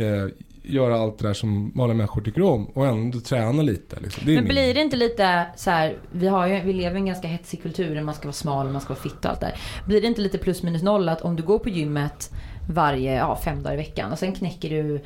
eh, 0.00 0.28
göra 0.68 0.98
allt 0.98 1.18
det 1.18 1.26
där 1.28 1.34
som 1.34 1.72
vanliga 1.74 1.96
människor 1.96 2.20
tycker 2.22 2.42
om 2.42 2.64
och 2.66 2.86
ändå 2.86 3.20
träna 3.20 3.62
lite. 3.62 3.96
Liksom. 4.00 4.22
Men 4.26 4.34
min- 4.34 4.44
blir 4.44 4.74
det 4.74 4.80
inte 4.80 4.96
lite 4.96 5.46
så 5.56 5.70
här, 5.70 5.96
vi, 6.12 6.28
har 6.28 6.46
ju, 6.46 6.60
vi 6.60 6.72
lever 6.72 6.96
i 6.96 6.98
en 6.98 7.06
ganska 7.06 7.28
hetsig 7.28 7.62
kultur, 7.62 8.02
man 8.02 8.14
ska 8.14 8.24
vara 8.24 8.32
smal, 8.32 8.70
man 8.70 8.80
ska 8.80 8.94
vara 8.94 9.02
fit 9.02 9.24
och 9.24 9.30
allt 9.30 9.40
där. 9.40 9.54
Blir 9.86 10.00
det 10.00 10.06
inte 10.06 10.20
lite 10.20 10.38
plus 10.38 10.62
minus 10.62 10.82
noll 10.82 11.08
att 11.08 11.22
om 11.22 11.36
du 11.36 11.42
går 11.42 11.58
på 11.58 11.68
gymmet 11.68 12.30
varje, 12.68 13.14
ja 13.14 13.36
fem 13.44 13.62
dagar 13.62 13.74
i 13.74 13.76
veckan. 13.76 14.12
Och 14.12 14.18
sen 14.18 14.32
knäcker 14.32 14.70
du 14.70 15.00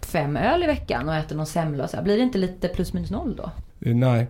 fem 0.00 0.36
öl 0.36 0.62
i 0.62 0.66
veckan 0.66 1.08
och 1.08 1.14
äter 1.14 1.36
någon 1.36 1.46
semla 1.46 1.84
och 1.84 1.90
så. 1.90 2.02
Blir 2.02 2.16
det 2.16 2.22
inte 2.22 2.38
lite 2.38 2.68
plus 2.68 2.92
minus 2.92 3.10
noll 3.10 3.36
då? 3.36 3.50
Eh, 3.88 3.94
Nej, 3.96 4.26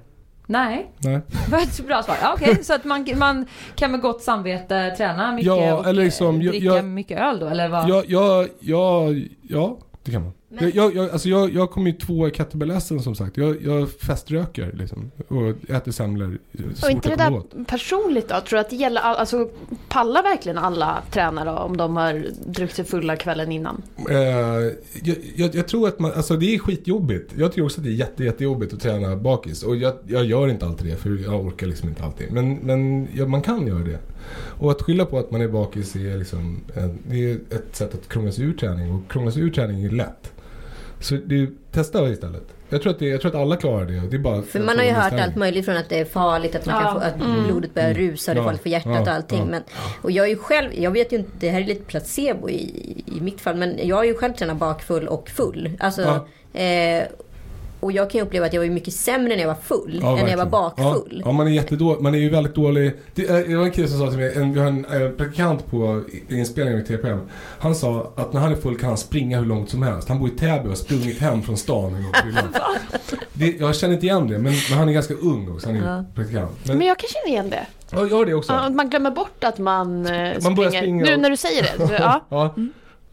Nej, 0.46 0.90
nej. 0.98 1.20
det 1.46 1.52
var 1.52 1.58
ett 1.58 1.86
bra 1.86 2.02
svar. 2.02 2.16
Ja, 2.22 2.32
Okej, 2.34 2.64
så 2.64 2.74
att 2.74 2.84
man, 2.84 3.06
man 3.16 3.46
kan 3.74 3.90
med 3.90 4.00
gott 4.00 4.22
samvete 4.22 4.94
träna 4.96 5.32
mycket 5.32 5.46
Ja, 5.46 5.74
och 5.74 5.86
eller 5.86 6.04
liksom, 6.04 6.38
dricka 6.38 6.64
jag- 6.66 6.84
mycket 6.84 7.20
öl 7.20 7.38
då? 7.38 7.46
Eller 7.46 7.68
vad? 7.68 7.88
Ja, 7.88 8.02
ja, 8.08 8.46
ja, 8.60 9.06
ja, 9.42 9.76
det 10.02 10.10
kan 10.12 10.22
man. 10.22 10.32
Men- 10.54 10.64
Jag, 10.64 10.74
jag, 10.74 10.94
jag, 10.94 11.10
alltså 11.10 11.28
jag, 11.28 11.54
jag 11.54 11.70
kom 11.70 11.86
ju 11.86 11.92
två 11.92 12.28
i 12.28 12.30
kettlebell 12.30 12.80
som 12.80 13.14
sagt. 13.14 13.36
Jag, 13.36 13.62
jag 13.62 13.90
feströker 13.90 14.72
liksom. 14.72 15.10
Och 15.28 15.70
äter 15.70 15.92
semlor 15.92 16.38
så 16.74 16.86
Och 16.86 16.90
inte 16.92 17.08
det 17.08 17.16
där 17.16 17.32
åt. 17.32 17.66
personligt 17.66 18.28
då? 18.28 18.34
Tror 18.40 18.56
du 18.56 18.58
att 18.60 18.70
det 18.70 18.76
gäller, 18.76 19.00
all, 19.00 19.16
alltså 19.16 19.48
pallar 19.88 20.22
verkligen 20.22 20.58
alla 20.58 21.02
tränare 21.10 21.50
om 21.50 21.76
de 21.76 21.96
har 21.96 22.26
druckit 22.46 22.76
sig 22.76 22.84
fulla 22.84 23.16
kvällen 23.16 23.52
innan? 23.52 23.82
Eh, 24.10 24.16
jag, 24.16 25.16
jag, 25.36 25.54
jag 25.54 25.68
tror 25.68 25.88
att 25.88 25.98
man, 25.98 26.12
alltså 26.12 26.36
det 26.36 26.54
är 26.54 26.58
skitjobbigt. 26.58 27.32
Jag 27.36 27.52
tycker 27.52 27.64
också 27.64 27.80
att 27.80 27.84
det 27.84 27.90
är 27.90 27.94
jätte, 27.94 28.24
jättejobbigt 28.24 28.72
att 28.72 28.80
träna 28.80 29.16
bakis. 29.16 29.62
Och 29.62 29.76
jag, 29.76 29.94
jag 30.06 30.24
gör 30.24 30.48
inte 30.48 30.66
alltid 30.66 30.86
det 30.86 30.96
för 30.96 31.18
jag 31.24 31.44
orkar 31.46 31.66
liksom 31.66 31.88
inte 31.88 32.04
alltid. 32.04 32.32
Men, 32.32 32.54
men 32.54 33.08
ja, 33.14 33.26
man 33.26 33.42
kan 33.42 33.66
göra 33.66 33.78
det. 33.84 33.98
Och 34.34 34.70
att 34.70 34.82
skylla 34.82 35.04
på 35.04 35.18
att 35.18 35.30
man 35.30 35.40
är 35.40 35.48
bakis 35.48 35.96
är 35.96 36.18
liksom, 36.18 36.60
det 37.08 37.30
är 37.30 37.34
ett 37.34 37.76
sätt 37.76 37.94
att 37.94 38.08
krångla 38.08 38.32
sig 38.32 38.44
ur 38.44 38.52
träning. 38.52 38.92
Och 38.94 39.10
krångla 39.12 39.30
sig 39.32 39.42
ur 39.42 39.50
träning 39.50 39.84
är 39.84 39.90
lätt. 39.90 40.32
Så 41.02 41.14
det, 41.26 41.48
testa 41.72 42.08
istället. 42.08 42.42
Jag 42.68 42.82
tror, 42.82 42.92
att 42.92 42.98
det, 42.98 43.06
jag 43.08 43.20
tror 43.20 43.30
att 43.30 43.40
alla 43.40 43.56
klarar 43.56 43.84
det. 43.86 44.00
det 44.10 44.16
är 44.16 44.18
bara 44.18 44.42
För 44.42 44.60
man 44.60 44.76
har 44.78 44.84
ju 44.84 44.90
hört 44.90 45.12
allt 45.12 45.36
möjligt 45.36 45.64
från 45.64 45.76
att 45.76 45.88
det 45.88 45.98
är 45.98 46.04
farligt, 46.04 46.54
att, 46.54 46.66
man 46.66 46.74
Ja. 46.74 46.82
kan 46.82 46.92
få, 47.00 47.06
att 47.06 47.14
Mm. 47.14 47.44
blodet 47.44 47.74
börjar 47.74 47.90
Mm. 47.90 48.02
rusa, 48.02 48.34
det 48.34 48.40
är 48.40 48.44
farligt 48.44 48.62
för 48.62 48.70
hjärtat 48.70 48.92
Ja. 48.94 49.00
och 49.02 49.08
allting. 49.08 49.38
Ja. 49.38 49.44
Men, 49.44 49.62
och 50.02 50.10
jag 50.10 50.26
är 50.26 50.30
ju 50.30 50.36
själv, 50.36 50.70
jag 50.74 50.90
vet 50.90 51.12
ju 51.12 51.16
inte, 51.16 51.30
det 51.40 51.50
här 51.50 51.60
är 51.60 51.64
lite 51.64 51.84
placebo 51.84 52.48
i, 52.50 52.62
i 53.16 53.20
mitt 53.20 53.40
fall, 53.40 53.56
men 53.56 53.78
jag 53.88 53.96
har 53.96 54.04
ju 54.04 54.14
själv 54.14 54.32
tränat 54.32 54.56
bakfull 54.56 55.08
och 55.08 55.28
full. 55.30 55.70
Alltså, 55.80 56.02
eh, 56.52 57.02
och 57.82 57.92
jag 57.92 58.10
kan 58.10 58.18
ju 58.18 58.24
uppleva 58.26 58.46
att 58.46 58.52
jag 58.52 58.60
var 58.60 58.68
mycket 58.68 58.94
sämre 58.94 59.28
när 59.28 59.40
jag 59.40 59.48
var 59.48 59.54
full 59.54 59.98
Ja, 60.02 60.18
än 60.18 60.24
när 60.24 60.30
jag 60.30 60.44
var 60.46 60.60
verkligen. 60.60 60.90
bakfull. 60.90 61.16
Ja, 61.24 61.28
ja 61.30 61.32
man 61.32 61.46
är 61.46 61.50
jättedålig. 61.50 62.02
Man 62.02 62.14
är 62.14 62.18
ju 62.18 62.28
väldigt 62.30 62.54
dålig. 62.54 62.92
Det, 63.14 63.28
eh, 63.30 63.36
det 63.36 63.56
var 63.56 63.64
en 63.64 63.70
kille 63.70 63.88
som 63.88 63.98
sa 63.98 64.08
till 64.08 64.18
mig, 64.18 64.32
en, 64.36 64.52
vi 64.52 64.60
har 64.60 64.66
en 64.66 64.84
eh, 64.84 65.08
praktikant 65.10 65.66
på 65.66 66.02
i- 66.28 66.36
inspelningen 66.38 66.78
med 66.78 66.88
TPM. 66.88 67.20
Han 67.58 67.74
sa 67.74 68.12
att 68.16 68.32
när 68.32 68.40
han 68.40 68.52
är 68.52 68.56
full 68.56 68.78
kan 68.78 68.88
han 68.88 68.98
springa 68.98 69.38
hur 69.38 69.46
långt 69.46 69.70
som 69.70 69.82
helst. 69.82 70.08
Han 70.08 70.18
bor 70.18 70.28
i 70.28 70.30
Täby 70.30 70.64
och 70.64 70.68
har 70.68 70.74
sprungit 70.74 71.18
hem 71.18 71.42
från 71.42 71.56
stan 71.56 71.94
en 71.94 72.02
gång 72.02 72.12
det, 73.32 73.46
Jag 73.60 73.76
känner 73.76 73.94
inte 73.94 74.06
igen 74.06 74.28
det, 74.28 74.38
men, 74.38 74.52
men 74.70 74.78
han 74.78 74.88
är 74.88 74.92
ganska 74.92 75.14
ung 75.14 75.50
också. 75.54 75.66
Han 75.68 75.76
är 75.76 75.86
Ja. 75.96 76.04
praktikant. 76.14 76.50
Men, 76.64 76.78
Men, 76.78 76.86
jag 76.86 76.98
kan 76.98 77.08
känna 77.08 77.32
igen 77.34 77.50
det. 77.50 77.66
ja, 77.90 78.06
jag 78.06 78.16
har 78.16 78.26
det 78.26 78.34
också. 78.34 78.52
Man 78.70 78.90
glömmer 78.90 79.10
bort 79.10 79.44
att 79.44 79.58
man, 79.58 80.06
eh, 80.06 80.32
Man 80.42 80.54
börjar 80.54 80.70
springer. 80.70 80.82
springa 80.82 81.04
Nu 81.04 81.16
när 81.16 81.30
du 81.30 81.36
säger 81.36 81.62
det. 81.62 81.86
Så, 81.88 81.92
ja. 81.98 82.20
Ja. 82.28 82.54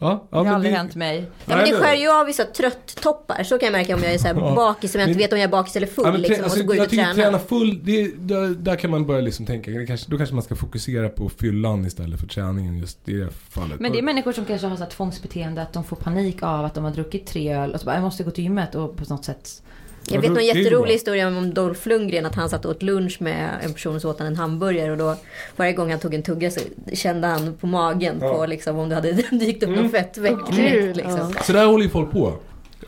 Ja, 0.02 0.28
ja, 0.30 0.38
det 0.42 0.48
har 0.48 0.54
aldrig 0.54 0.72
det- 0.72 0.76
hänt 0.76 0.94
mig. 0.94 1.24
Ja, 1.46 1.56
men 1.56 1.64
det 1.64 1.72
skär 1.76 1.94
ju 1.94 2.10
av 2.20 2.26
vissa 2.26 2.44
trött-toppar. 2.44 3.42
Så 3.42 3.58
kan 3.58 3.66
jag 3.66 3.72
märka 3.72 3.94
om 3.94 4.02
jag 4.02 4.14
är 4.14 4.18
så 4.18 4.26
här 4.26 4.34
Ja. 4.34 4.54
bakis, 4.54 4.94
om 4.94 5.00
jag 5.00 5.08
inte 5.08 5.18
Men- 5.18 5.24
vet 5.24 5.32
om 5.32 5.38
jag 5.38 5.44
är 5.44 5.50
bakis 5.50 5.76
eller 5.76 5.86
full. 5.86 6.04
Ja, 6.06 6.12
men 6.12 6.20
trä- 6.20 6.28
liksom, 6.28 6.40
och 6.40 6.44
alltså, 6.44 6.58
så 6.60 6.64
går 6.66 6.74
ut 6.74 6.78
jag 6.78 6.84
och 6.84 6.90
tycker 6.90 7.04
tränar. 7.04 7.14
träna 7.14 7.38
full, 7.38 7.80
det, 7.84 8.10
där, 8.18 8.48
där 8.48 8.76
kan 8.76 8.90
man 8.90 9.06
börja 9.06 9.20
liksom 9.20 9.46
tänka, 9.46 9.70
det 9.70 9.86
kanske, 9.86 10.10
då 10.10 10.16
kanske 10.16 10.34
man 10.34 10.44
ska 10.44 10.54
fokusera 10.56 11.08
på 11.08 11.28
fyllan 11.28 11.86
istället 11.86 12.20
för 12.20 12.26
träningen 12.26 12.78
just 12.78 13.08
i 13.08 13.12
det 13.12 13.28
fallet. 13.50 13.80
Men 13.80 13.92
det 13.92 13.98
är 13.98 14.02
människor 14.02 14.32
som 14.32 14.44
kanske 14.44 14.66
har 14.66 14.76
så 14.76 14.82
här 14.82 14.90
tvångsbeteende 14.90 15.62
att 15.62 15.72
de 15.72 15.84
får 15.84 15.96
panik 15.96 16.42
av 16.42 16.64
att 16.64 16.74
de 16.74 16.84
har 16.84 16.90
druckit 16.90 17.26
tre 17.26 17.52
öl 17.54 17.74
och 17.74 17.80
så 17.80 17.86
bara, 17.86 17.94
jag 17.94 18.02
måste 18.02 18.22
gå 18.24 18.30
till 18.30 18.44
gymmet 18.44 18.74
och 18.74 18.96
på 18.96 19.04
något 19.14 19.24
sätt 19.24 19.62
Jag 20.08 20.16
Ja, 20.16 20.20
vet 20.20 20.28
någon 20.30 20.38
är 20.38 20.42
jätterolig 20.42 20.92
historia 20.92 21.28
om 21.28 21.54
Dolph 21.54 21.88
Lundgren. 21.88 22.26
Att 22.26 22.34
han 22.34 22.50
satt 22.50 22.64
och 22.64 22.70
åt 22.70 22.82
lunch 22.82 23.16
med 23.22 23.48
en 23.62 23.72
person 23.72 23.94
och 23.96 24.00
så 24.02 24.10
åt 24.10 24.18
han 24.18 24.28
en 24.28 24.36
hamburgare. 24.36 24.90
Och 24.92 24.98
då 24.98 25.16
varje 25.56 25.72
gång 25.72 25.90
han 25.90 26.00
tog 26.00 26.14
en 26.14 26.22
tugga 26.22 26.50
så 26.50 26.60
kände 26.92 27.26
han 27.26 27.54
på 27.54 27.66
magen 27.66 28.16
Ja. 28.20 28.32
på 28.34 28.46
liksom 28.46 28.78
om 28.78 28.88
det 28.88 28.94
hade 28.94 29.12
dykt 29.30 29.62
upp 29.62 29.68
någon 29.68 29.78
Mm. 29.78 29.90
fettväck. 29.90 30.34
Gud, 30.56 30.96
liksom. 30.96 31.32
ja. 31.36 31.42
Så 31.42 31.52
där 31.52 31.66
håller 31.66 31.84
ju 31.84 31.90
folk 31.90 32.10
på. 32.10 32.34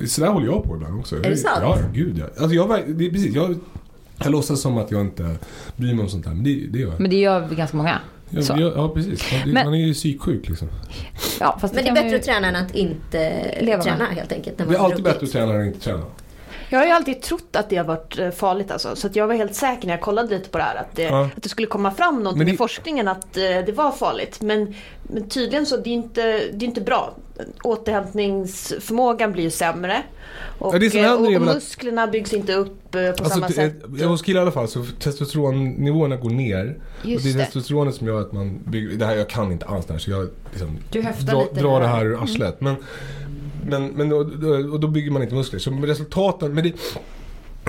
Så 0.06 0.20
där 0.20 0.28
håller 0.28 0.46
jag 0.46 0.64
på 0.64 0.74
ibland 0.76 0.98
också. 1.00 1.16
det 1.16 1.36
sant? 1.36 1.58
Ja, 1.60 1.78
gud 1.94 2.18
ja. 2.18 2.24
Alltså 2.42 2.54
jag, 2.54 2.68
det 2.86 3.06
är 3.06 3.10
precis, 3.10 3.34
jag, 3.34 3.54
jag 4.22 4.32
låtsas 4.32 4.60
som 4.60 4.78
att 4.78 4.90
jag 4.90 5.00
inte 5.00 5.36
bryr 5.76 5.94
mig 5.94 6.02
om 6.02 6.08
sånt 6.08 6.26
här, 6.26 6.34
men 6.34 6.44
det, 6.44 6.66
det 6.70 6.78
gör 6.78 6.90
jag. 6.90 7.00
Men 7.00 7.10
det 7.10 7.16
gör 7.16 7.40
vi 7.50 7.56
ganska 7.56 7.76
många. 7.76 7.98
jag, 8.30 8.44
så. 8.44 8.54
jag 8.58 8.72
ja, 8.76 8.88
precis. 8.88 9.32
Man, 9.32 9.52
Men- 9.54 9.64
man 9.64 9.74
är 9.74 9.86
ju 9.86 9.94
psyksjuk 9.94 10.48
liksom. 10.48 10.68
Ja, 11.40 11.58
fast 11.60 11.74
Men 11.74 11.84
det 11.84 11.90
är 11.90 11.94
bättre 11.94 12.08
ju- 12.08 12.16
att 12.16 12.22
träna 12.22 12.48
än 12.48 12.56
att 12.56 12.74
inte 12.74 13.44
Leva 13.60 13.82
träna 13.82 14.04
helt 14.06 14.32
enkelt. 14.32 14.58
när 14.58 14.66
Det 14.66 14.74
är 14.74 14.78
alltid 14.78 15.04
bättre 15.04 15.26
att 15.26 15.32
träna 15.32 15.54
än 15.54 15.60
att 15.60 15.66
inte 15.66 15.80
träna. 15.80 16.02
Jag 16.72 16.78
har 16.78 16.86
ju 16.86 16.92
alltid 16.92 17.22
trott 17.22 17.56
att 17.56 17.70
det 17.70 17.76
har 17.76 17.84
varit 17.84 18.18
eh, 18.18 18.30
farligt 18.30 18.70
alltså. 18.70 18.96
Så 18.96 19.08
jag 19.12 19.26
var 19.26 19.34
helt 19.34 19.54
säker 19.54 19.86
när 19.86 19.94
jag 19.94 20.00
kollade 20.00 20.28
lite 20.38 20.48
på 20.50 20.58
det 20.58 20.64
här 20.64 20.76
att 20.76 20.96
det, 20.96 21.02
Ja. 21.02 21.24
att 21.36 21.42
det 21.42 21.48
skulle 21.48 21.66
komma 21.66 21.90
fram 21.90 22.22
någonting 22.22 22.46
det- 22.46 22.52
i 22.52 22.56
forskningen 22.56 23.08
att 23.08 23.36
eh, 23.36 23.42
det 23.42 23.72
var 23.76 23.92
farligt. 23.92 24.40
Men, 24.40 24.74
men 25.02 25.28
tydligen 25.28 25.66
så 25.66 25.76
det 25.76 25.90
är 25.90 25.94
inte, 25.94 26.22
det 26.52 26.64
är 26.64 26.68
inte 26.68 26.80
bra. 26.80 27.14
Återhämtningsförmågan 27.64 29.32
blir 29.32 29.42
ju 29.42 29.50
sämre. 29.50 30.02
Och, 30.58 30.74
Ja, 30.74 31.00
eh, 31.00 31.12
och, 31.14 31.20
och 31.26 31.32
att- 31.34 31.42
musklerna 31.42 32.06
byggs 32.06 32.32
inte 32.32 32.54
upp 32.54 32.94
eh, 32.94 33.00
på 33.02 33.08
Alltså, 33.08 33.24
samma 33.28 33.46
det- 33.46 33.52
sätt. 33.52 33.74
eh, 34.00 34.08
hos 34.08 34.22
killar 34.22 34.40
i 34.40 34.42
alla 34.42 34.52
fall 34.52 34.68
så 34.68 34.84
testosteronnivåerna 34.98 36.16
går 36.16 36.30
ner. 36.30 36.78
och 37.02 37.06
Just 37.08 37.24
det 37.24 37.30
är 37.40 37.44
testosteronet 37.44 37.94
som 37.94 38.06
gör 38.06 38.20
att 38.20 38.32
man 38.32 38.58
bygger, 38.66 38.96
det 38.96 39.06
här, 39.06 39.16
jag 39.16 39.28
kan 39.28 39.52
inte 39.52 39.66
alls 39.66 39.86
det 39.86 39.92
här 39.92 40.00
så 40.00 40.10
jag 40.10 40.28
liksom 40.52 40.78
dra, 41.26 41.42
lite 41.42 41.60
drar 41.60 41.80
det 41.80 41.86
här 41.86 42.04
ur 42.04 42.22
arslet. 42.22 42.60
Men, 42.60 42.74
men, 43.66 43.86
men 43.86 44.08
då- 44.08 44.72
och 44.72 44.80
då 44.80 44.88
bygger 44.88 45.10
man 45.10 45.22
inte 45.22 45.34
muskler. 45.34 45.58
Så 45.60 45.70
resultaten, 45.70 46.54
men 46.54 46.64
det, 46.64 46.72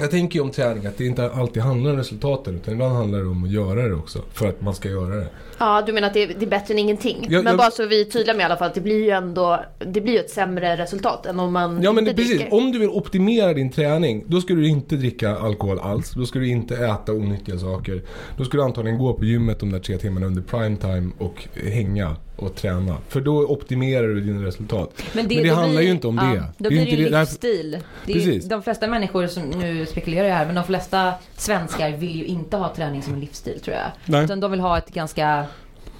jag 0.02 0.12
tänker 0.12 0.40
ju 0.40 0.44
om 0.44 0.52
träning 0.52 0.86
att 0.86 0.98
det 0.98 1.06
inte 1.06 1.32
alltid 1.32 1.64
handlar 1.64 1.92
om 1.92 1.98
resultaten 1.98 2.56
utan 2.56 2.74
ibland 2.74 2.96
handlar 2.96 3.20
det 3.20 3.26
om 3.28 3.44
att 3.44 3.52
göra 3.52 3.88
det 3.88 3.94
också. 3.96 4.20
För 4.34 4.48
att 4.48 4.62
man 4.62 4.76
ska 4.76 4.90
göra 4.90 5.16
det. 5.16 5.28
Ja, 5.58 5.84
du 5.86 5.94
menar 5.94 6.08
att 6.08 6.14
det 6.14 6.24
är, 6.24 6.28
det 6.40 6.46
är 6.46 6.50
bättre 6.50 6.74
än 6.74 6.80
ingenting. 6.80 7.18
Jag- 7.30 7.44
men 7.44 7.52
jag- 7.52 7.58
bara 7.58 7.72
så 7.72 7.86
vi 7.86 8.02
är 8.02 8.06
tydliga 8.06 8.34
med 8.36 8.42
i 8.44 8.46
alla 8.46 8.58
fall 8.58 8.68
att 8.68 8.74
det 8.74 8.82
blir 8.82 9.04
ju 9.04 9.10
ändå 9.10 9.64
det 9.88 10.02
blir 10.02 10.20
ett 10.20 10.30
sämre 10.30 10.78
resultat 10.78 11.26
än 11.26 11.40
om 11.40 11.54
man 11.54 11.84
Ja 11.84 11.92
men 11.92 12.08
inte 12.08 12.22
det, 12.22 12.28
precis, 12.30 12.42
om 12.52 12.72
du 12.72 12.80
vill 12.80 12.90
optimera 12.90 13.54
din 13.54 13.72
träning 13.72 14.24
då 14.28 14.42
ska 14.42 14.54
du 14.54 14.68
inte 14.68 14.96
dricka 14.96 15.36
alkohol 15.38 15.80
alls. 15.80 16.12
Då 16.12 16.26
ska 16.26 16.40
du 16.40 16.48
inte 16.48 16.76
äta 16.86 17.14
onyttiga 17.14 17.58
saker. 17.58 18.04
Då 18.38 18.46
ska 18.46 18.58
du 18.58 18.64
antagligen 18.64 19.00
gå 19.00 19.14
på 19.14 19.26
gymmet 19.26 19.60
de 19.60 19.72
där 19.72 19.80
tre 19.80 19.98
timmarna 19.98 20.26
under 20.26 20.42
prime 20.42 20.78
time 20.78 21.12
och 21.20 21.48
hänga 21.72 22.16
och 22.36 22.56
träna. 22.56 22.98
För 23.10 23.22
då 23.22 23.46
optimerar 23.48 24.08
du 24.08 24.22
dina 24.22 24.46
resultat. 24.46 25.04
Men 25.13 25.28
det 25.28 25.44
då 25.50 25.54
handlar 25.56 25.78
blir- 25.80 25.88
ju 25.88 25.92
inte 25.94 26.08
om 26.08 26.16
det. 26.16 26.44
Då 26.58 26.70
Det 26.70 26.75
är 26.75 26.86
blir 26.86 26.86
det 26.86 26.92
ju 26.92 27.04
det- 27.04 27.10
därför- 27.10 27.20
livsstil. 27.32 27.78
Det 28.06 28.13
Precis. 28.13 28.46
de 28.46 28.63
flesta 28.63 28.88
människor 28.88 29.28
som, 29.28 29.44
nu 29.44 29.86
spekulerar 29.86 30.28
jag 30.28 30.36
här, 30.36 30.46
men 30.46 30.56
de 30.56 30.63
flesta 30.63 31.13
svenskar 31.38 31.90
vill 31.92 32.16
ju 32.16 32.25
inte 32.25 32.58
ha 32.58 32.75
träning 32.75 33.02
som 33.02 33.13
en 33.13 33.20
livsstil 33.20 33.60
tror 33.60 33.75
jag. 33.78 33.86
Nej. 34.06 34.24
Utan 34.24 34.40
de 34.40 34.52
vill 34.52 34.60
ha 34.60 34.78
ett 34.78 34.90
ganska 34.94 35.46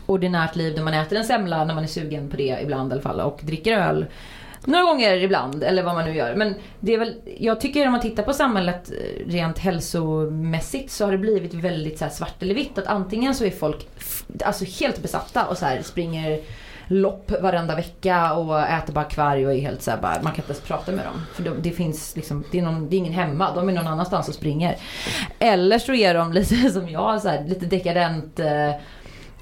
ordinärt 0.06 0.56
liv 0.56 0.76
där 0.76 0.84
man 0.84 0.94
äter 0.94 1.18
en 1.18 1.24
semla 1.26 1.66
när 1.66 1.74
man 1.76 1.84
är 1.84 1.88
sugen 1.88 2.30
på 2.30 2.38
det 2.38 2.60
ibland 2.64 2.92
i 2.92 2.94
alla 2.94 3.02
fall 3.02 3.20
och 3.20 3.40
dricker 3.44 3.78
öl 3.78 4.06
några 4.66 4.84
gånger 4.84 5.18
ibland 5.18 5.64
eller 5.64 5.84
vad 5.84 5.96
man 5.96 6.06
nu 6.06 6.16
gör. 6.16 6.36
Men 6.36 6.56
det 6.80 6.94
är 6.94 6.98
väl, 6.98 7.16
jag 7.40 7.62
tycker 7.62 7.86
om 7.86 7.92
man 7.92 8.02
tittar 8.02 8.24
på 8.24 8.34
samhället 8.34 8.92
eh, 8.92 9.32
rent 9.32 9.60
hälsomässigt 9.60 10.92
så 10.92 11.06
har 11.06 11.12
det 11.12 11.18
blivit 11.18 11.54
väldigt 11.54 12.00
så 12.00 12.06
här 12.06 12.12
svart 12.12 12.44
eller 12.44 12.56
vitt. 12.56 12.78
Att 12.78 12.88
antingen 12.88 13.36
så 13.36 13.46
är 13.46 13.52
folk 13.52 13.88
alltså 14.46 14.66
helt 14.80 15.02
besatta 15.02 15.46
och 15.46 15.58
så 15.58 15.66
här 15.66 15.82
springer 15.82 16.40
lopp 16.88 17.32
varenda 17.42 17.76
vecka 17.76 18.34
och 18.34 18.60
äter 18.60 18.94
bara 18.94 19.04
kvarg 19.04 19.48
och 19.48 19.54
är 19.54 19.60
helt 19.60 19.82
så 19.82 19.92
här 19.92 19.98
bara, 20.02 20.14
man 20.14 20.34
kan 20.34 20.36
inte 20.36 20.52
ens 20.52 20.62
prata 20.62 20.92
med 20.92 21.06
dem. 21.06 21.26
För 21.34 21.44
de, 21.44 21.62
det 21.62 21.72
finns 21.72 22.16
liksom, 22.16 22.44
det 22.52 22.60
är, 22.60 22.62
någon, 22.62 22.90
det 22.90 22.96
är 22.96 22.98
ingen 22.98 23.14
hemma, 23.14 23.56
de 23.56 23.70
är 23.70 23.74
någon 23.74 23.88
annanstans 23.88 24.28
och 24.28 24.36
springer. 24.36 24.76
Eller 25.40 25.80
så 25.80 25.94
är 25.94 26.14
de 26.14 26.34
lite 26.34 26.56
som 26.72 26.90
jag, 26.90 27.22
så 27.22 27.30
här, 27.30 27.44
lite 27.48 27.66
dekadent 27.66 28.40
eh, 28.40 28.72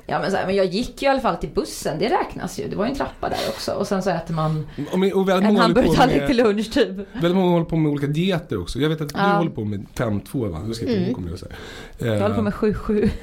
Ja 0.05 0.19
men, 0.19 0.31
så 0.31 0.37
här, 0.37 0.45
men 0.45 0.55
jag 0.55 0.65
gick 0.65 1.01
ju 1.01 1.07
i 1.07 1.11
alla 1.11 1.19
fall 1.19 1.35
till 1.35 1.49
bussen, 1.49 1.99
det 1.99 2.09
räknas 2.09 2.59
ju. 2.59 2.67
Det 2.67 2.75
var 2.75 2.85
ju 2.85 2.89
en 2.91 2.97
trappa 2.97 3.29
där 3.29 3.37
också. 3.49 3.71
Och 3.71 3.87
sen 3.87 4.03
så 4.03 4.09
äter 4.09 4.33
man 4.33 4.67
Och, 4.91 5.21
och 5.21 5.31
en 5.31 5.55
hamburgertallrik 5.57 6.27
till 6.27 6.37
lunch 6.37 6.73
typ. 6.73 6.89
väldigt 7.13 7.35
många 7.35 7.51
håller 7.51 7.65
på 7.65 7.75
med 7.75 7.91
olika 7.91 8.07
dieter 8.07 8.61
också. 8.61 8.79
Jag 8.79 8.89
vet 8.89 9.01
att 9.01 9.09
du 9.09 9.15
Ja. 9.19 9.23
håller 9.27 9.51
på 9.51 9.65
med 9.65 9.85
5-2 9.95 10.47
va? 10.49 10.61
Du 10.67 10.73
ska 10.73 10.85
Mm. 10.87 11.13
kommer 11.13 11.29
jag 11.29 11.39
säga. 11.39 11.51
Jag 11.97 12.21
håller 12.21 12.35
på 12.35 12.41
med 12.41 12.53
7-7. 12.53 13.09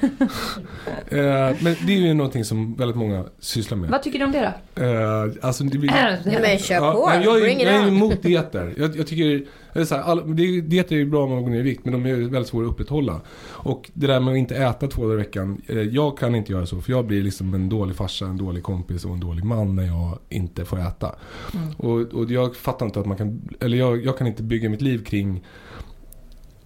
Eh, 1.11 1.55
men 1.59 1.75
det 1.87 1.93
är 1.93 1.97
ju 1.97 2.13
någonting 2.13 2.45
som 2.45 2.75
väldigt 2.75 2.97
många 2.97 3.25
sysslar 3.39 3.77
med. 3.77 3.89
Vad 3.89 4.03
tycker 4.03 4.19
du 4.19 4.25
om 4.25 4.31
det 4.31 4.53
då? 4.75 4.83
Eh, 4.83 5.27
alltså 5.41 5.63
det 5.63 5.77
blir... 5.77 5.89
Ja, 6.25 6.39
men 6.41 6.57
kör 6.59 6.91
på, 6.93 7.07
nej, 7.09 7.23
jag, 7.25 7.41
är, 7.41 7.65
jag 7.65 7.75
är 7.83 7.87
emot 7.87 8.21
dieter. 8.23 8.73
Jag, 8.77 8.97
jag 8.97 9.07
tycker, 9.07 9.45
det 9.73 9.79
är 9.79 9.85
så 9.85 9.95
här, 9.95 10.01
all, 10.01 10.35
det 10.35 10.61
dieter 10.61 10.95
är 10.95 10.99
ju 10.99 11.05
bra 11.05 11.23
om 11.23 11.29
man 11.29 11.43
går 11.43 11.49
ner 11.49 11.59
i 11.59 11.61
vikt 11.61 11.85
men 11.85 11.93
de 11.93 12.09
är 12.09 12.15
väldigt 12.15 12.47
svåra 12.47 12.65
att 12.65 12.71
upprätthålla. 12.71 13.21
Och 13.47 13.91
det 13.93 14.07
där 14.07 14.19
med 14.19 14.31
att 14.31 14.37
inte 14.37 14.55
äta 14.55 14.87
två 14.87 15.01
dagar 15.01 15.13
i 15.13 15.17
veckan, 15.17 15.61
eh, 15.67 15.81
jag 15.81 16.17
kan 16.17 16.35
inte 16.35 16.51
göra 16.51 16.65
så 16.65 16.81
för 16.81 16.91
jag 16.91 17.05
blir 17.05 17.23
liksom 17.23 17.53
en 17.53 17.69
dålig 17.69 17.95
farsa, 17.95 18.25
en 18.25 18.37
dålig 18.37 18.63
kompis 18.63 19.05
och 19.05 19.13
en 19.13 19.19
dålig 19.19 19.43
man 19.43 19.75
när 19.75 19.85
jag 19.85 20.19
inte 20.29 20.65
får 20.65 20.79
äta. 20.79 21.15
Mm. 21.53 21.67
Och, 21.77 21.99
och 21.99 22.31
jag 22.31 22.55
fattar 22.55 22.85
inte 22.85 22.99
att 22.99 23.05
man 23.05 23.17
kan, 23.17 23.41
eller 23.59 23.77
jag, 23.77 24.05
jag 24.05 24.17
kan 24.17 24.27
inte 24.27 24.43
bygga 24.43 24.69
mitt 24.69 24.81
liv 24.81 25.03
kring 25.03 25.43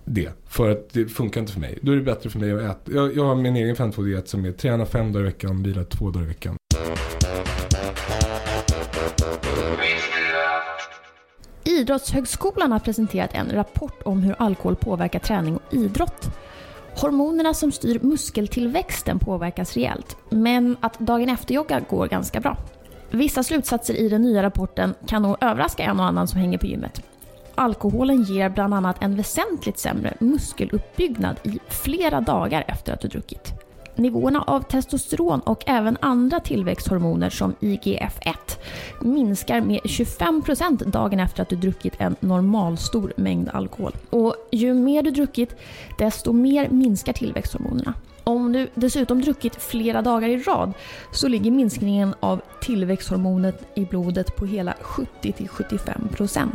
det. 0.06 0.30
För 0.46 0.70
att 0.70 0.94
det 0.94 1.06
funkar 1.06 1.42
inte 1.42 1.54
för 1.54 1.60
mig. 1.60 1.80
Då 1.82 1.92
är 1.92 1.96
det 1.96 2.02
bättre 2.02 2.30
för 2.30 2.40
mig 2.40 2.52
att 2.52 2.62
äta. 2.62 2.92
Jag, 2.92 3.16
jag 3.16 3.26
har 3.26 3.36
min 3.36 3.56
egen 3.56 3.76
5-2-diet 3.76 4.28
som 4.28 4.46
är 4.46 4.52
träna 4.52 4.86
fem 4.86 5.12
dagar 5.12 5.26
i 5.26 5.30
veckan, 5.30 5.64
vila 5.64 5.84
två 5.84 6.10
dagar 6.10 6.26
i 6.26 6.28
veckan. 6.28 6.58
Idrottshögskolan 11.84 12.72
har 12.72 12.80
presenterat 12.80 13.34
en 13.34 13.52
rapport 13.52 14.02
om 14.06 14.24
hur 14.24 14.36
alkohol 14.40 14.76
påverkar 14.76 15.20
träning 15.20 15.56
och 15.56 15.74
idrott. 15.74 16.30
Hormonerna 17.02 17.54
som 17.54 17.72
styr 17.72 18.00
muskeltillväxten 18.00 19.20
påverkas 19.20 19.74
rejält, 19.74 20.18
men 20.30 20.78
att 20.80 21.00
dagen 21.00 21.30
efter-jogga 21.30 21.80
går 21.90 22.08
ganska 22.08 22.40
bra. 22.40 22.58
Vissa 23.12 23.44
slutsatser 23.44 23.94
i 23.94 24.10
den 24.10 24.22
nya 24.22 24.44
rapporten 24.44 24.94
kan 25.08 25.22
nog 25.22 25.38
överraska 25.42 25.84
en 25.84 26.00
och 26.00 26.06
annan 26.06 26.28
som 26.28 26.40
hänger 26.40 26.58
på 26.58 26.66
gymmet. 26.66 27.02
Alkoholen 27.56 28.24
ger 28.24 28.50
bland 28.50 28.74
annat 28.74 29.04
en 29.04 29.16
väsentligt 29.16 29.80
sämre 29.80 30.14
muskeluppbyggnad 30.20 31.36
i 31.44 31.60
flera 31.68 32.22
dagar 32.22 32.64
efter 32.68 32.94
att 32.94 33.02
du 33.02 33.08
druckit. 33.08 33.63
Nivåerna 33.96 34.42
av 34.42 34.62
testosteron 34.62 35.40
och 35.40 35.64
även 35.66 35.98
andra 36.02 36.40
tillväxthormoner 36.40 37.30
som 37.30 37.54
IGF-1 37.60 38.34
minskar 39.02 39.62
med 39.62 39.80
25% 39.80 40.92
dagen 40.92 41.20
efter 41.20 41.42
att 41.42 41.50
du 41.50 41.56
druckit 41.56 41.94
en 41.98 42.16
normalstor 42.20 43.14
mängd 43.18 43.50
alkohol. 43.50 43.92
Och 44.10 44.36
ju 44.52 44.74
mer 44.74 45.04
du 45.04 45.12
druckit, 45.12 45.56
desto 45.98 46.34
mer 46.34 46.70
minskar 46.70 47.14
tillväxthormonerna. 47.14 47.94
Om 48.24 48.52
du 48.52 48.68
dessutom 48.76 49.22
druckit 49.22 49.56
flera 49.56 50.02
dagar 50.02 50.30
i 50.30 50.38
rad 50.38 50.74
så 51.12 51.28
ligger 51.28 51.52
minskningen 51.52 52.16
av 52.20 52.42
tillväxthormonet 52.62 53.66
i 53.76 53.86
blodet 53.86 54.36
på 54.36 54.46
hela 54.46 54.74
70-75%. 54.82 56.48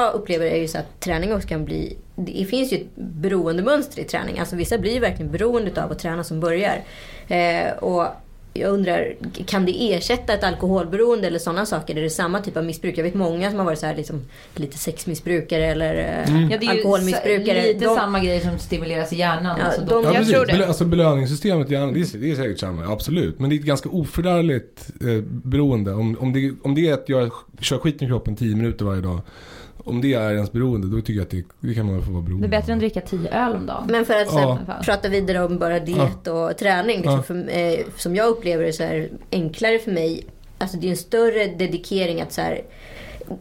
Jag 0.00 0.14
upplever 0.14 0.44
det 0.50 0.56
ju 0.56 0.68
så 0.68 0.78
att 0.78 1.00
träning 1.00 1.32
också 1.34 1.48
kan 1.48 1.64
bli... 1.64 1.96
Det 2.16 2.44
finns 2.44 2.72
ju 2.72 2.76
ett 2.76 2.96
beroendemönster 2.96 4.00
i 4.02 4.04
träning. 4.04 4.38
Alltså 4.38 4.56
vissa 4.56 4.78
blir 4.78 4.92
ju 4.94 5.00
verkligen 5.00 5.32
beroende 5.32 5.84
av 5.84 5.92
att 5.92 5.98
träna 5.98 6.24
som 6.24 6.40
börjar. 6.40 6.80
Eh, 7.28 7.72
och 7.80 8.06
jag 8.54 8.70
undrar, 8.72 9.14
kan 9.46 9.64
det 9.66 9.92
ersätta 9.94 10.32
ett 10.32 10.44
alkoholberoende 10.44 11.26
eller 11.26 11.38
sådana 11.38 11.66
saker? 11.66 11.96
Är 11.98 12.02
det 12.02 12.10
samma 12.10 12.40
typ 12.40 12.56
av 12.56 12.64
missbruk? 12.64 12.98
Jag 12.98 13.02
vet 13.04 13.14
många 13.14 13.50
som 13.50 13.58
har 13.58 13.66
varit 13.66 13.78
så 13.78 13.86
här, 13.86 13.96
liksom, 13.96 14.20
lite 14.54 14.78
sexmissbrukare 14.78 15.66
eller 15.66 15.94
eh, 15.94 16.50
Ja, 16.50 16.56
det 16.60 16.66
är 16.66 16.72
ju 16.72 16.78
alkoholmissbrukare. 16.78 17.62
lite 17.62 17.84
De- 17.84 17.96
samma 17.96 18.20
grejer 18.20 18.40
som 18.40 18.58
stimuleras 18.58 19.12
i 19.12 19.16
hjärnan. 19.16 19.56
Ja, 19.58 19.64
alltså 19.64 19.80
de- 19.84 20.04
Ja, 20.04 20.14
Jag 20.14 20.28
tror 20.28 20.46
det. 20.46 20.52
Belö- 20.52 20.66
Alltså 20.66 20.84
belöningssystemet 20.84 21.70
i 21.70 21.72
hjärnan, 21.72 21.94
det 21.94 22.00
är, 22.00 22.18
det 22.18 22.30
är 22.30 22.34
säkert 22.34 22.58
samma, 22.58 22.92
absolut. 22.92 23.38
Men 23.40 23.50
det 23.50 23.56
är 23.56 23.58
ett 23.58 23.64
ganska 23.66 23.88
oförargligt 23.88 24.90
eh, 25.00 25.22
beroende. 25.24 25.92
Om, 25.92 26.16
om, 26.20 26.32
det, 26.32 26.52
om 26.62 26.74
det 26.74 26.88
är 26.88 26.94
att 26.94 27.08
jag 27.08 27.30
kör 27.60 27.78
skiten 27.78 28.06
i 28.06 28.10
kroppen 28.10 28.36
10 28.36 28.56
minuter 28.56 28.84
varje 28.84 29.00
dag. 29.00 29.20
Om 29.84 30.00
det 30.00 30.14
är 30.14 30.32
ens 30.34 30.52
beroende, 30.52 30.96
då 30.96 31.00
tycker 31.00 31.12
jag 31.12 31.22
att 31.22 31.30
det, 31.30 31.44
det 31.60 31.74
kan 31.74 31.86
man 31.86 32.02
få 32.02 32.10
vara 32.10 32.20
Det 32.22 32.26
beroende 32.26 32.46
är 32.46 32.50
bättre 32.50 32.72
än 32.72 32.78
att 32.78 32.80
dricka 32.80 33.00
tio 33.00 33.30
öl 33.46 33.56
om 33.56 33.66
dagen. 33.66 33.86
Men 33.90 34.04
för 34.04 34.14
att 34.14 34.32
här, 34.32 34.40
Ja. 34.42 34.58
prata 34.84 35.08
vidare 35.08 35.44
om 35.44 35.58
bara 35.58 35.78
diet 35.80 36.26
och 36.26 36.58
träning. 36.58 36.96
Liksom, 36.96 37.12
Ja. 37.16 37.22
för, 37.22 37.58
eh, 37.58 37.78
som 37.96 38.16
jag 38.16 38.28
upplever 38.28 38.64
det 38.64 38.72
så 38.72 38.82
är 38.82 38.94
det 38.98 39.08
enklare 39.32 39.78
för 39.78 39.90
mig. 39.90 40.26
Alltså 40.58 40.76
det 40.76 40.86
är 40.86 40.90
en 40.90 40.96
större 40.96 41.46
dedikering 41.46 42.20
att 42.20 42.32
så 42.32 42.40
här, 42.40 42.60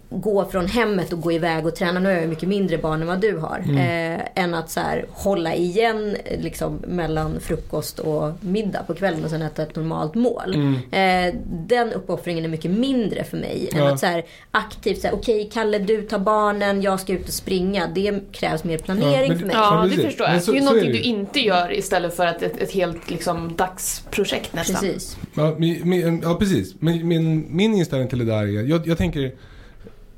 gå 0.10 0.46
från 0.46 0.65
hemmet 0.67 1.13
och 1.13 1.22
gå 1.22 1.31
iväg 1.31 1.65
och 1.65 1.75
träna. 1.75 2.00
Nu 2.00 2.10
har 2.10 2.15
jag 2.15 2.29
mycket 2.29 2.50
mindre 2.50 2.77
barn 2.77 3.01
än 3.01 3.08
vad 3.08 3.22
du 3.22 3.38
har. 3.38 3.60
Eh, 3.60 4.19
än 4.43 4.53
att 4.53 4.69
så 4.72 4.79
här, 4.79 5.05
hålla 5.10 5.55
igen 5.55 6.15
eh, 6.25 6.39
liksom, 6.41 6.75
mellan 6.88 7.39
frukost 7.39 8.00
och 8.00 8.31
middag 8.41 8.84
på 8.88 8.93
kvällen 8.93 9.24
och 9.24 9.29
sen 9.29 9.41
äta 9.41 9.63
ett 9.63 9.75
normalt 9.75 10.15
mål. 10.15 10.55
Eh, 10.91 11.36
den 11.67 11.93
uppoffringen 11.93 12.46
är 12.46 12.50
mycket 12.50 12.72
mindre 12.72 13.24
för 13.24 13.38
mig. 13.38 13.69
Än 13.74 13.79
Ja. 13.79 13.93
att 13.93 14.00
så 14.00 14.05
här, 14.05 14.24
aktivt 14.51 15.01
säga 15.01 15.13
okej 15.13 15.50
Kalle 15.53 15.79
du 15.79 16.01
tar 16.01 16.19
barnen, 16.19 16.81
jag 16.81 17.00
ska 17.00 17.13
ut 17.13 17.27
och 17.27 17.34
springa. 17.34 17.88
Det 17.96 18.19
krävs 18.31 18.63
mer 18.63 18.77
planering 18.77 19.29
men- 19.29 19.39
för 19.39 19.46
mig. 19.46 19.55
Ja, 19.55 19.84
Ja, 19.89 19.96
det 19.96 20.03
förstår 20.03 20.27
jag. 20.27 20.43
så- 20.43 20.51
det 20.51 20.58
är 20.58 20.62
ju 20.62 20.62
är 20.62 20.65
någonting 20.65 20.91
det 20.91 20.97
du 20.97 21.04
inte 21.04 21.39
gör 21.39 21.73
istället 21.78 22.15
för 22.15 22.25
att 22.25 22.41
ett, 22.41 22.58
ett 22.62 22.71
helt 22.71 23.10
liksom, 23.12 23.56
dagsprojekt 23.56 24.54
nästan. 24.54 24.75
Precis. 24.82 25.17
Ja, 25.36 25.56
min, 25.58 25.89
min, 25.89 26.21
ja 26.23 26.36
precis. 26.39 26.75
Men 26.80 27.08
min, 27.08 27.47
min 27.49 27.73
inställning 27.75 28.10
till 28.10 28.19
det 28.19 28.25
där 28.25 28.41
är, 28.43 28.69
jag, 28.69 28.88
jag 28.88 28.97
tänker, 28.97 29.32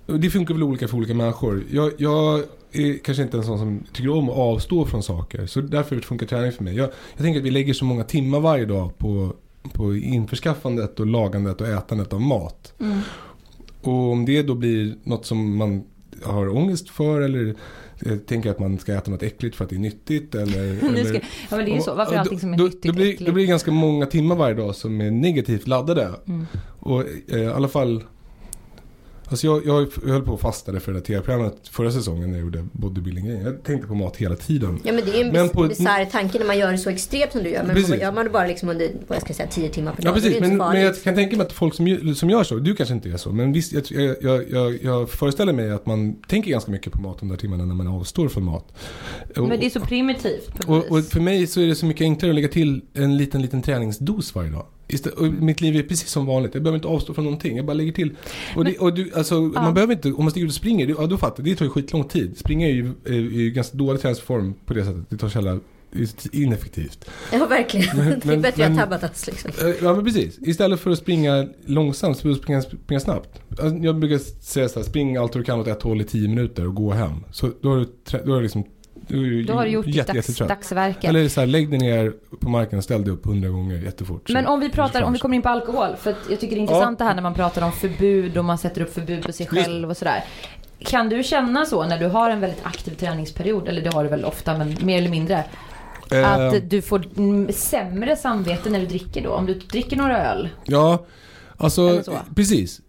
det 0.06 0.30
funkar 0.30 0.54
väl 0.54 0.64
olika 0.64 0.88
för 0.88 0.98
olika 0.98 1.14
människor. 1.14 1.64
Jag, 1.72 1.92
jag 1.98 2.44
är 2.72 2.98
kanske 3.04 3.24
inte 3.24 3.38
en 3.38 3.44
sån 3.44 3.60
som 3.60 3.84
tycker 3.94 4.10
om 4.10 4.30
att 4.30 4.38
avstå 4.38 4.86
från 4.86 5.04
saker. 5.04 5.46
Så 5.46 5.62
därför 5.62 6.00
funkar 6.00 6.28
träning 6.28 6.52
för 6.52 6.64
mig. 6.64 6.76
Jag, 6.76 6.90
jag 7.16 7.24
tänker 7.24 7.40
att 7.40 7.46
vi 7.46 7.52
lägger 7.52 7.74
så 7.74 7.86
många 7.86 8.04
timmar 8.04 8.40
varje 8.40 8.66
dag 8.66 8.98
på, 8.98 9.34
på 9.74 9.96
införskaffandet 9.96 11.00
och 11.00 11.08
lagandet 11.08 11.62
och 11.62 11.68
ätandet 11.68 12.14
av 12.14 12.22
mat. 12.22 12.74
Mm. 12.80 13.00
Och 13.82 14.12
om 14.12 14.26
det 14.26 14.44
då 14.44 14.56
blir 14.56 14.96
något 15.04 15.26
som 15.26 15.58
man 15.58 15.84
har 16.24 16.56
ångest 16.56 16.90
för 16.90 17.22
eller 17.22 17.56
eh, 18.06 18.18
tänker 18.18 18.52
att 18.52 18.60
man 18.60 18.78
ska 18.78 18.94
äta 18.94 19.12
något 19.12 19.24
äckligt 19.24 19.56
för 19.56 19.64
att 19.64 19.70
det 19.70 19.76
är 19.76 19.80
nyttigt 19.80 20.36
eller... 20.36 20.64
Nu 20.82 20.88
eller 20.88 21.04
ska, 21.04 21.18
ja 21.50 21.58
men 21.58 21.66
det 21.66 21.72
är 21.72 21.76
ju 21.76 21.82
så. 21.82 21.96
Varför 21.96 22.14
är 22.14 22.20
allting 22.20 22.40
som 22.40 22.54
är 22.54 22.58
då, 22.58 22.64
nyttigt 22.64 22.84
då, 22.84 22.94
blir, 22.94 23.06
äckligt? 23.10 23.26
då 23.26 23.34
blir 23.34 23.44
det 23.44 23.50
ganska 23.50 23.72
många 23.72 24.06
timmar 24.06 24.36
varje 24.36 24.56
dag 24.56 24.76
som 24.76 25.02
är 25.02 25.12
negativt 25.12 25.68
laddade. 25.68 26.10
Mm. 26.28 26.46
Och 26.80 27.04
eh, 27.28 27.42
i 27.42 27.48
alla 27.48 27.68
fall 27.68 28.04
Alltså 29.32 29.48
jag, 29.48 29.66
jag 29.66 29.88
höll 30.12 30.22
på 30.22 30.34
att 30.34 30.42
fastade 30.42 30.80
för 30.80 30.92
det 30.92 31.00
där 31.00 31.06
tv-programmet 31.06 31.68
förra 31.72 31.92
säsongen 31.92 32.30
när 32.32 32.38
jag 32.38 32.44
gjorde 32.46 32.68
bodybuilding 32.72 33.42
Jag 33.44 33.64
tänkte 33.64 33.88
på 33.88 33.96
mat 33.96 34.18
hela 34.18 34.36
tiden. 34.36 34.80
Ja 34.84 34.94
men 34.94 35.06
det 35.06 35.12
är 35.12 35.18
ju 35.18 35.24
en 35.24 35.32
Men 35.34 35.50
på- 35.50 35.68
bisarr 35.68 36.06
tanke 36.06 36.40
när 36.40 36.46
man 36.46 36.58
gör 36.58 36.72
det 36.72 36.78
så 36.78 36.90
extremt 36.90 37.32
som 37.32 37.44
du 37.44 37.50
gör. 37.50 37.64
Men 37.64 37.76
Precis. 37.76 38.02
gör 38.02 38.12
man 38.12 38.24
det 38.26 38.30
bara 38.32 38.48
liksom 38.48 38.70
under, 38.70 38.90
vad 39.08 39.16
jag 39.16 39.22
ska 39.24 39.34
säga, 39.34 39.48
10 39.52 39.70
timmar 39.70 39.92
per 39.94 40.04
dag. 40.04 40.10
Ja 40.12 40.14
precis, 40.16 40.40
men, 40.40 40.58
men 40.58 40.82
jag 40.82 41.04
kan 41.04 41.16
tänka 41.16 41.38
mig 41.38 41.46
att 41.46 41.54
folk 41.54 41.74
som, 41.76 41.88
gör- 41.88 42.14
som 42.14 42.30
gör 42.30 42.44
så, 42.44 42.56
du 42.56 42.76
kanske 42.76 42.94
inte 42.96 43.10
är 43.10 43.18
så, 43.18 43.32
men 43.32 43.54
visst, 43.54 43.74
jag, 43.74 44.16
jag, 44.22 44.44
jag, 44.52 44.78
jag, 44.84 45.10
föreställer 45.10 45.54
mig 45.54 45.72
att 45.72 45.86
man 45.86 46.16
tänker 46.28 46.52
ganska 46.52 46.72
mycket 46.72 46.94
på 46.94 47.02
mat 47.02 47.20
de 47.20 47.30
där 47.30 47.38
timmarna 47.38 47.66
när 47.66 47.76
man 47.76 47.88
avstår 47.88 48.28
från 48.30 48.44
mat. 48.44 48.74
Men 49.36 49.50
det 49.50 49.66
är 49.66 49.70
så 49.70 49.80
primitivt 49.80 50.64
och, 50.68 50.92
och 50.92 51.04
för 51.06 51.20
mig 51.20 51.48
så 51.48 51.62
är 51.62 51.68
det 51.68 51.76
så 51.76 51.86
mycket 51.86 52.02
enklare 52.02 52.32
att 52.32 52.36
lägga 52.36 52.48
till 52.48 52.82
en 52.94 53.18
liten, 53.18 53.42
liten 53.42 53.62
träningsdos 53.62 54.36
varje 54.36 54.50
dag. 54.52 54.66
Istället, 54.94 55.20
mitt 55.42 55.62
liv 55.62 55.76
är 55.76 55.84
precis 55.84 56.10
som 56.10 56.26
vanligt. 56.26 56.54
Jag 56.54 56.64
behöver 56.64 56.78
inte 56.78 56.88
avstå 56.88 57.14
från 57.14 57.26
någonting. 57.26 57.58
Jag 57.58 57.66
bara 57.66 57.74
lägger 57.74 57.92
till. 57.92 58.16
Och, 58.56 58.66
det, 58.66 58.78
och 58.78 58.94
du, 58.94 59.12
alltså, 59.16 59.42
man 59.42 59.74
behöver 59.74 59.94
inte, 59.94 60.12
om 60.12 60.24
man 60.24 60.32
stiger 60.32 60.46
ut 60.46 60.52
och 60.52 60.56
springer, 60.56 60.88
det- 60.88 60.96
ja, 60.98 61.06
då 61.08 61.18
fattar. 61.18 61.44
Det 61.44 61.56
tar 61.56 61.66
ju 61.66 61.70
skitlång 61.72 62.04
tid. 62.04 62.38
Springa 62.38 62.68
är 62.68 62.72
ju, 62.72 62.92
är 63.06 63.14
ju 63.14 63.52
ganska 63.52 63.78
dålig 63.78 64.02
träningsform 64.02 64.54
på 64.66 64.74
det 64.74 64.86
sättet. 64.86 65.10
Det 65.10 65.18
tar 65.18 65.30
så 65.30 65.38
jävla 65.38 65.60
ineffektivt. 66.32 67.10
Ja 67.32 67.46
verkligen. 67.46 67.98
Men- 67.98 68.08
det 68.20 68.26
är 68.26 68.28
men- 68.28 68.42
bättre 68.42 68.64
men- 68.70 68.80
att 68.80 68.80
Tabatas 68.90 69.28
liksom. 69.28 69.52
Eh, 69.62 69.74
Ja 69.82 69.94
men 69.96 70.06
precis. 70.06 70.38
Istället 70.42 70.80
för 70.80 70.92
att 70.92 70.98
springa 70.98 71.48
långsamt 71.66 72.18
så 72.18 72.36
springa, 72.36 72.62
springa 72.62 73.00
snabbt. 73.00 73.30
Alltså, 73.50 73.76
Jag 73.78 74.00
brukar 74.00 74.18
säga 74.44 74.70
så 74.70 74.80
här, 74.80 74.88
spring 74.88 75.18
allt 75.18 75.34
du 75.34 75.44
kan 75.44 75.60
åt 75.60 75.68
ett 75.68 75.82
håll 75.82 76.02
i 76.02 76.04
10 76.04 76.28
minuter 76.28 76.68
och 76.68 76.76
gå 76.76 76.92
hem. 76.92 77.14
Så 77.32 77.50
då 77.62 77.70
har 77.70 77.78
du, 77.78 77.86
då 78.26 78.32
har 78.32 78.38
du 78.38 78.44
liksom 78.44 78.64
du 79.12 79.44
Då 79.44 79.54
har 79.54 79.66
du 79.66 79.72
gjort 79.72 79.86
ditt 79.86 79.96
jätte, 79.96 80.14
dags, 80.14 80.28
jättetrött. 80.30 80.50
dagsverke. 80.50 81.08
Eller 81.08 81.28
så 81.30 81.40
här, 81.40 81.48
lägg 81.48 81.70
dig 81.70 81.80
ner 81.80 82.14
på 82.40 82.50
marken 82.50 82.78
och 82.78 82.84
ställ 82.84 83.04
dig 83.04 83.14
upp 83.14 83.26
hundra 83.26 83.50
gånger 83.50 83.78
jättefort. 83.78 84.30
Men 84.30 84.48
om 84.48 84.60
vi 84.60 84.70
pratar, 84.70 85.02
om 85.04 85.14
vi 85.14 85.20
kommer 85.20 85.36
in 85.36 85.42
på 85.42 85.50
alkohol. 85.50 85.96
För 86.00 86.16
jag 86.30 86.40
tycker 86.40 86.56
det 86.56 86.60
är 86.60 86.62
intressant 86.62 87.00
det 87.00 87.06
här 87.06 87.16
när 87.16 87.22
man 87.22 87.34
pratar 87.34 87.62
om 87.62 87.72
förbud 87.72 88.38
och 88.38 88.46
man 88.46 88.58
sätter 88.58 88.82
upp 88.82 88.94
förbud 88.94 89.24
på 89.26 89.32
sig 89.32 89.48
själv 89.48 89.90
och 89.90 89.98
sådär. 89.98 90.24
Kan 90.80 91.10
du 91.10 91.24
känna 91.24 91.66
så 91.66 91.86
när 91.86 92.00
du 92.00 92.06
har 92.08 92.30
en 92.30 92.40
väldigt 92.40 92.66
aktiv 92.66 92.92
träningsperiod, 92.96 93.68
eller 93.68 93.82
det 93.82 93.94
har 93.94 94.04
du 94.04 94.10
väl 94.10 94.26
ofta 94.26 94.58
men 94.58 94.76
mer 94.82 94.98
eller 94.98 95.10
mindre. 95.10 95.44
Eh, 96.12 96.32
Att 96.34 96.70
du 96.70 96.82
får 96.82 97.52
sämre 97.52 98.16
samvete 98.16 98.70
när 98.70 98.80
du 98.80 98.86
dricker 98.86 99.24
då? 99.24 99.30
Om 99.32 99.46
du 99.46 99.54
dricker 99.54 99.98
några 99.98 100.18
öl? 100.32 100.50
Ja, 100.64 101.06
alltså 101.58 102.04
precis. 102.36 102.82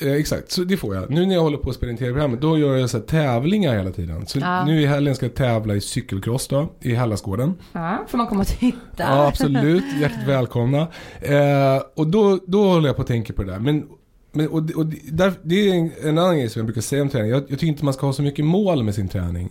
Eh, 0.00 0.12
exakt, 0.12 0.50
så 0.50 0.64
det 0.64 0.76
får 0.76 0.94
jag. 0.94 1.10
Nu 1.10 1.26
när 1.26 1.34
jag 1.34 1.42
håller 1.42 1.58
på 1.58 1.70
att 1.70 1.76
spela 1.76 1.92
in 1.92 1.98
tv-programmet 1.98 2.40
då 2.40 2.58
gör 2.58 2.76
jag 2.76 2.90
så 2.90 3.00
tävlingar 3.00 3.76
hela 3.76 3.90
tiden. 3.90 4.26
Så 4.26 4.38
Ja. 4.38 4.64
nu 4.64 4.80
i 4.82 4.86
helgen 4.86 5.14
ska 5.14 5.26
jag 5.26 5.34
tävla 5.34 5.74
i 5.74 5.80
cykelcross 5.80 6.48
då, 6.48 6.68
i 6.80 6.94
Hallasgården. 6.94 7.54
Ja, 7.72 8.04
får 8.08 8.18
man 8.18 8.26
komma 8.26 8.40
och 8.40 8.46
titta? 8.46 8.76
Ja, 8.96 9.26
absolut. 9.28 9.84
Hjärtligt 10.00 10.26
välkomna. 10.28 10.80
Eh, 11.20 11.82
och 11.94 12.06
då, 12.06 12.38
då 12.46 12.64
håller 12.64 12.86
jag 12.88 12.96
på 12.96 13.02
att 13.02 13.08
tänka 13.08 13.32
på 13.32 13.42
det 13.42 13.52
där. 13.52 13.58
Men, 13.60 13.86
men, 14.32 14.48
och, 14.48 14.70
och 14.76 14.86
där, 15.12 15.32
det 15.42 15.68
är 15.70 15.74
en, 15.74 15.90
en 16.02 16.18
annan 16.18 16.36
grej 16.38 16.48
som 16.48 16.60
jag 16.60 16.66
brukar 16.66 16.80
säga 16.80 17.02
om 17.02 17.08
träning. 17.08 17.30
Jag, 17.30 17.40
jag 17.40 17.48
tycker 17.48 17.66
inte 17.66 17.84
man 17.84 17.94
ska 17.94 18.06
ha 18.06 18.12
så 18.12 18.22
mycket 18.22 18.44
mål 18.44 18.82
med 18.82 18.94
sin 18.94 19.08
träning. 19.08 19.50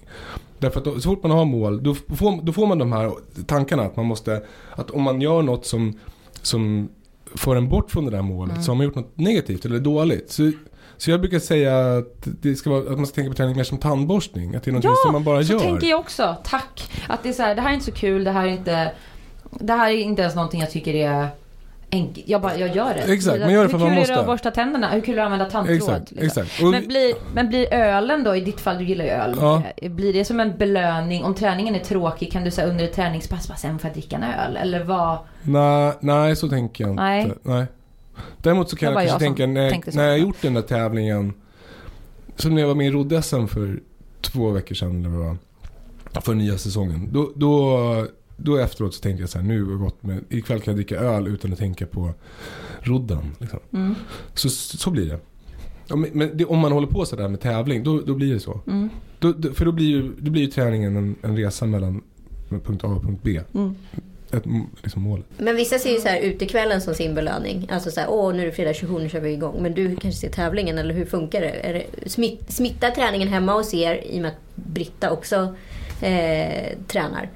Därför 0.60 0.80
att 0.80 0.86
då, 0.86 1.00
så 1.00 1.10
fort 1.10 1.24
man 1.24 1.32
har 1.32 1.46
mål, 1.46 1.84
då 1.84 1.94
får, 1.94 2.42
då 2.46 2.52
får 2.54 2.68
man 2.68 2.78
de 2.78 2.92
här 2.92 3.12
tankarna 3.48 3.84
att 3.84 3.96
man 3.96 4.06
måste, 4.06 4.42
att 4.76 4.92
om 4.92 5.02
man 5.02 5.22
gör 5.22 5.42
något 5.42 5.66
som, 5.66 6.00
som 6.42 6.90
för 7.38 7.56
en 7.56 7.70
bort 7.70 7.92
från 7.92 8.06
det 8.06 8.12
där 8.12 8.22
målet 8.22 8.52
Mm. 8.52 8.64
så 8.64 8.72
har 8.72 8.76
man 8.76 8.86
gjort 8.86 8.96
något 8.96 9.18
negativt 9.18 9.66
eller 9.66 9.80
dåligt. 9.80 10.32
Så, 10.32 10.52
så 10.98 11.12
jag 11.12 11.20
brukar 11.22 11.40
säga 11.40 11.98
att, 11.98 12.28
det 12.42 12.56
ska 12.56 12.70
vara, 12.70 12.92
att 12.92 12.98
man 12.98 13.08
ska 13.08 13.16
tänka 13.16 13.32
på 13.32 13.38
träning 13.38 13.56
mer 13.56 13.64
som 13.64 13.78
tandborstning. 13.78 14.56
Att 14.56 14.64
det 14.64 14.72
är 14.72 14.74
något 14.74 14.84
Ja, 14.84 14.96
som 15.04 15.12
man 15.14 15.24
bara 15.24 15.44
Så 15.44 15.54
gör. 15.54 15.60
tänker 15.60 15.88
jag 15.88 16.00
också. 16.00 16.36
Tack. 16.44 16.92
Att 17.08 17.24
det 17.24 17.30
är 17.30 17.34
så 17.34 17.42
här, 17.44 17.56
det 17.56 17.62
här 17.62 17.70
är 17.70 17.74
inte 17.74 17.86
så 17.86 17.92
kul, 17.92 18.24
det 18.24 18.32
här 18.32 18.46
är 18.46 18.52
inte... 18.52 18.92
Det 19.60 19.74
här 19.74 19.90
är 19.92 19.98
inte 19.98 20.22
ens 20.22 20.36
någonting 20.36 20.62
jag 20.62 20.72
tycker 20.72 20.94
är 20.94 21.28
enkelt. 21.92 22.28
Jag 22.28 22.42
bara, 22.42 22.58
jag 22.58 22.76
gör 22.76 22.94
det. 22.94 23.14
Exakt, 23.14 23.40
man 23.40 23.54
gör 23.54 23.64
det 23.64 23.70
för 23.70 23.78
att 23.78 23.82
man 23.82 23.90
Hur 23.90 23.96
kul 23.96 23.98
är 23.98 24.02
måste. 24.02 24.14
det 24.14 24.20
att 24.20 24.26
borsta 24.26 24.52
tänderna? 24.52 24.90
Hur 24.90 25.02
kul 25.02 25.14
är 25.14 25.16
det 25.16 25.22
att 25.22 25.26
använda 25.32 25.50
tandtråd? 25.50 25.78
Exakt, 25.78 26.12
liksom? 26.12 26.28
exakt. 26.44 26.62
Och, 26.64 26.72
Men 26.72 26.88
blir, 26.88 27.14
men 27.34 27.50
blir 27.50 27.74
ölen 27.74 28.24
då, 28.24 28.36
i 28.36 28.42
ditt 28.42 28.62
fall, 28.62 28.78
du 28.78 28.84
gillar 28.84 29.06
ju 29.06 29.12
öl. 29.12 29.36
Ja. 29.40 29.64
Blir 29.82 30.14
det 30.14 30.26
som 30.26 30.40
en 30.40 30.58
belöning? 30.58 31.24
Om 31.24 31.36
träningen 31.36 31.76
är 31.76 31.80
tråkig, 31.80 32.32
kan 32.32 32.44
du 32.44 32.52
säga 32.52 32.68
under 32.68 32.86
ett 32.86 32.94
träningspass, 32.94 33.48
bara 33.48 33.58
sen 33.58 33.80
får 33.80 33.88
jag 33.88 33.94
dricka 33.94 34.16
en 34.16 34.24
öl? 34.24 34.58
Eller 34.58 34.84
vad? 34.84 35.18
Nej, 35.42 35.94
nej, 36.00 36.36
så 36.36 36.50
tänker 36.50 36.84
jag 36.84 36.92
inte. 36.92 37.04
Nej. 37.04 37.34
Nej. 37.44 37.66
Däremot 38.38 38.70
så 38.70 38.76
kan 38.76 38.94
jag 38.94 39.02
jag 39.04 39.10
kanske 39.10 39.26
tänka 39.26 39.48
när, 39.48 39.96
när 39.96 40.08
jag 40.08 40.20
gjort 40.20 40.42
den 40.42 40.54
där 40.54 40.62
tävlingen. 40.62 41.34
Som 42.36 42.56
när 42.56 42.62
jag 42.62 42.68
var 42.68 42.76
med 42.76 42.88
i 42.88 42.92
rodd-SM 42.92 43.46
för 43.48 43.80
två 44.22 44.50
veckor 44.50 44.76
sedan 44.76 45.06
eller 45.06 45.18
vad. 45.18 45.38
För 46.24 46.34
nya 46.34 46.58
säsongen. 46.58 47.10
Då, 47.12 47.32
då, 47.36 47.80
då 48.38 48.58
efteråt 48.58 48.94
så 48.94 49.02
tänkte 49.02 49.22
jag 49.22 49.30
så 49.30 49.38
här, 49.38 49.46
nu 49.46 49.64
har 49.64 49.72
det 49.72 49.78
gått 49.78 50.04
med, 50.04 50.24
ikväll 50.30 50.62
kan 50.62 50.72
jag 50.72 50.76
dricka 50.76 50.96
öl 50.96 51.28
utan 51.28 51.54
att 51.54 51.60
tänka 51.60 51.86
på 51.86 52.14
rodden. 52.82 53.32
Liksom. 53.40 53.60
Mm. 53.74 53.96
Så, 54.34 54.50
så 54.50 54.92
blir 54.92 55.06
det. 55.06 55.20
Men, 55.96 56.38
det, 56.38 56.46
om 56.46 56.60
man 56.60 56.72
håller 56.72 56.88
på 56.88 57.06
sådär 57.06 57.28
med 57.28 57.42
tävling, 57.42 57.84
då, 57.84 58.02
då 58.02 58.16
blir 58.16 58.34
det 58.34 58.40
så. 58.40 58.62
Mm. 58.68 58.90
Då, 59.20 59.32
då, 59.32 59.54
för 59.54 59.66
då 59.66 59.72
blir 59.72 59.86
ju, 59.86 60.14
då 60.20 60.32
blir 60.32 60.42
ju 60.42 60.48
träningen 60.48 60.96
en, 60.96 61.16
en 61.22 61.38
resa 61.38 61.66
mellan 61.66 62.02
punkt 62.50 62.84
A 62.84 62.88
och 62.88 63.04
punkt 63.04 63.22
B. 63.24 63.42
Mm. 63.54 63.76
Ett, 64.32 64.44
liksom 64.84 65.02
mål. 65.02 65.24
Men 65.38 65.56
vissa 65.56 65.80
ser 65.80 65.90
ju 65.92 66.00
så 66.00 66.08
här 66.08 66.20
utekvällen 66.20 66.82
som 66.82 66.94
sin 66.94 67.16
belöning. 67.16 67.68
Alltså 67.72 67.92
så 67.92 68.00
här, 68.00 68.10
åh 68.10 68.34
nu 68.34 68.42
är 68.42 68.46
det 68.46 68.52
fredag 68.52 68.74
27, 68.74 69.00
nu 69.00 69.10
kör 69.10 69.20
vi 69.20 69.34
igång. 69.34 69.62
Men 69.62 69.74
du 69.74 69.96
kanske 69.96 70.22
ser 70.22 70.30
tävlingen, 70.30 70.78
eller 70.78 70.94
hur 70.94 71.06
funkar 71.06 71.42
det? 71.42 71.50
Är 71.50 71.74
det 71.74 72.10
smitt, 72.10 72.52
smittar 72.52 72.92
träningen 72.92 73.28
hemma 73.28 73.54
hos 73.54 73.74
er 73.74 74.04
i 74.06 74.18
och 74.18 74.22
med 74.22 74.32
att 74.32 74.56
Britta 74.56 75.12
också 75.12 75.56
eh, 76.02 76.78
tränar? 76.88 77.30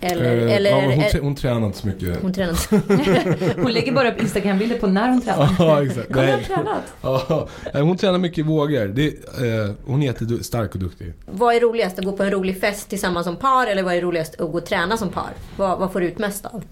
Eller, 0.00 0.36
Eh, 0.46 0.56
eller 0.56 0.70
ja, 0.70 0.76
hon, 0.94 1.04
trä- 1.04 1.20
hon 1.20 1.34
tränar 1.34 1.66
inte 1.66 1.78
så 1.78 1.86
mycket. 1.86 2.22
hon 2.22 2.32
tränar 2.32 2.50
inte. 2.74 3.54
Hon 3.62 3.72
lägger 3.72 3.92
bara 3.92 4.12
upp 4.12 4.20
Instagram-bilder 4.22 4.78
på 4.78 4.86
när 4.86 5.08
hon 5.08 5.20
tränar. 5.22 5.54
Ja, 5.58 5.84
exakt. 5.84 6.08
Kolla 6.12 6.24
jag 6.24 6.30
har 6.32 6.36
Nej. 6.38 6.46
tränat. 6.46 7.48
Ja, 7.72 7.80
hon 7.80 7.96
tränar 7.96 8.18
mycket 8.18 8.46
vågor. 8.46 8.86
Det, 8.86 9.06
eh, 9.06 9.74
hon 9.86 10.02
är 10.02 10.06
jättestark 10.06 10.74
och 10.74 10.80
duktig. 10.80 11.12
Vad 11.32 11.54
är 11.54 11.60
roligast? 11.60 11.98
Att 11.98 12.04
gå 12.04 12.12
på 12.12 12.22
en 12.22 12.30
rolig 12.30 12.60
fest 12.60 12.88
tillsammans 12.88 13.26
som 13.26 13.36
par 13.36 13.66
eller 13.66 13.82
vad 13.82 13.94
är 13.94 14.00
roligast 14.00 14.40
att 14.40 14.52
gå 14.52 14.58
och 14.58 14.66
träna 14.66 14.96
som 14.96 15.08
par? 15.08 15.30
Vad, 15.56 15.78
vad 15.78 15.92
får 15.92 16.00
du 16.00 16.06
ut 16.06 16.18
mest 16.18 16.46
av? 16.46 16.62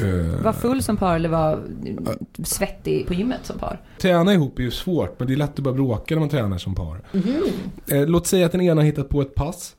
Eh, 0.00 0.42
Var 0.44 0.52
full 0.52 0.82
som 0.82 0.96
par 0.96 1.16
eller 1.16 1.28
var 1.28 1.60
svettig 2.44 3.06
på 3.06 3.14
gymmet 3.14 3.40
som 3.42 3.58
par? 3.58 3.80
Träna 3.98 4.34
ihop 4.34 4.58
är 4.58 4.62
ju 4.62 4.70
svårt, 4.70 5.18
men 5.18 5.28
det 5.28 5.34
är 5.34 5.36
lätt 5.36 5.50
att 5.50 5.58
börja 5.58 5.74
bråka 5.74 6.14
när 6.14 6.20
man 6.20 6.28
tränar 6.28 6.58
som 6.58 6.74
par. 6.74 7.00
Eh, 7.90 8.06
låt 8.06 8.26
säga 8.26 8.46
att 8.46 8.52
den 8.52 8.60
ena 8.60 8.80
har 8.80 8.86
hittat 8.86 9.08
på 9.08 9.20
ett 9.22 9.34
pass. 9.34 9.75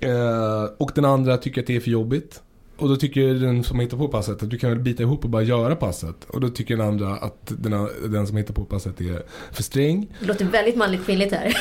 Eh, 0.00 0.64
och 0.78 0.92
den 0.94 1.04
andra 1.04 1.36
tycker 1.36 1.60
att 1.60 1.66
det 1.66 1.76
är 1.76 1.80
för 1.80 1.90
jobbigt. 1.90 2.42
Och 2.78 2.88
då 2.88 2.96
tycker 2.96 3.34
den 3.34 3.64
som 3.64 3.80
hittar 3.80 3.96
på 3.96 4.08
passet 4.08 4.42
att 4.42 4.50
du 4.50 4.58
kan 4.58 4.70
väl 4.70 4.78
bita 4.78 5.02
ihop 5.02 5.24
och 5.24 5.30
bara 5.30 5.42
göra 5.42 5.76
passet. 5.76 6.24
Och 6.28 6.40
då 6.40 6.48
tycker 6.48 6.76
den 6.76 6.88
andra 6.88 7.16
att 7.16 7.52
den, 7.58 7.88
den 8.08 8.26
som 8.26 8.36
hittar 8.36 8.54
på 8.54 8.64
passet 8.64 9.00
är 9.00 9.22
för 9.52 9.62
sträng. 9.62 10.06
Det 10.20 10.26
låter 10.26 10.44
väldigt 10.44 10.76
manligt 10.76 11.06
kvinnligt 11.06 11.32
här. 11.32 11.56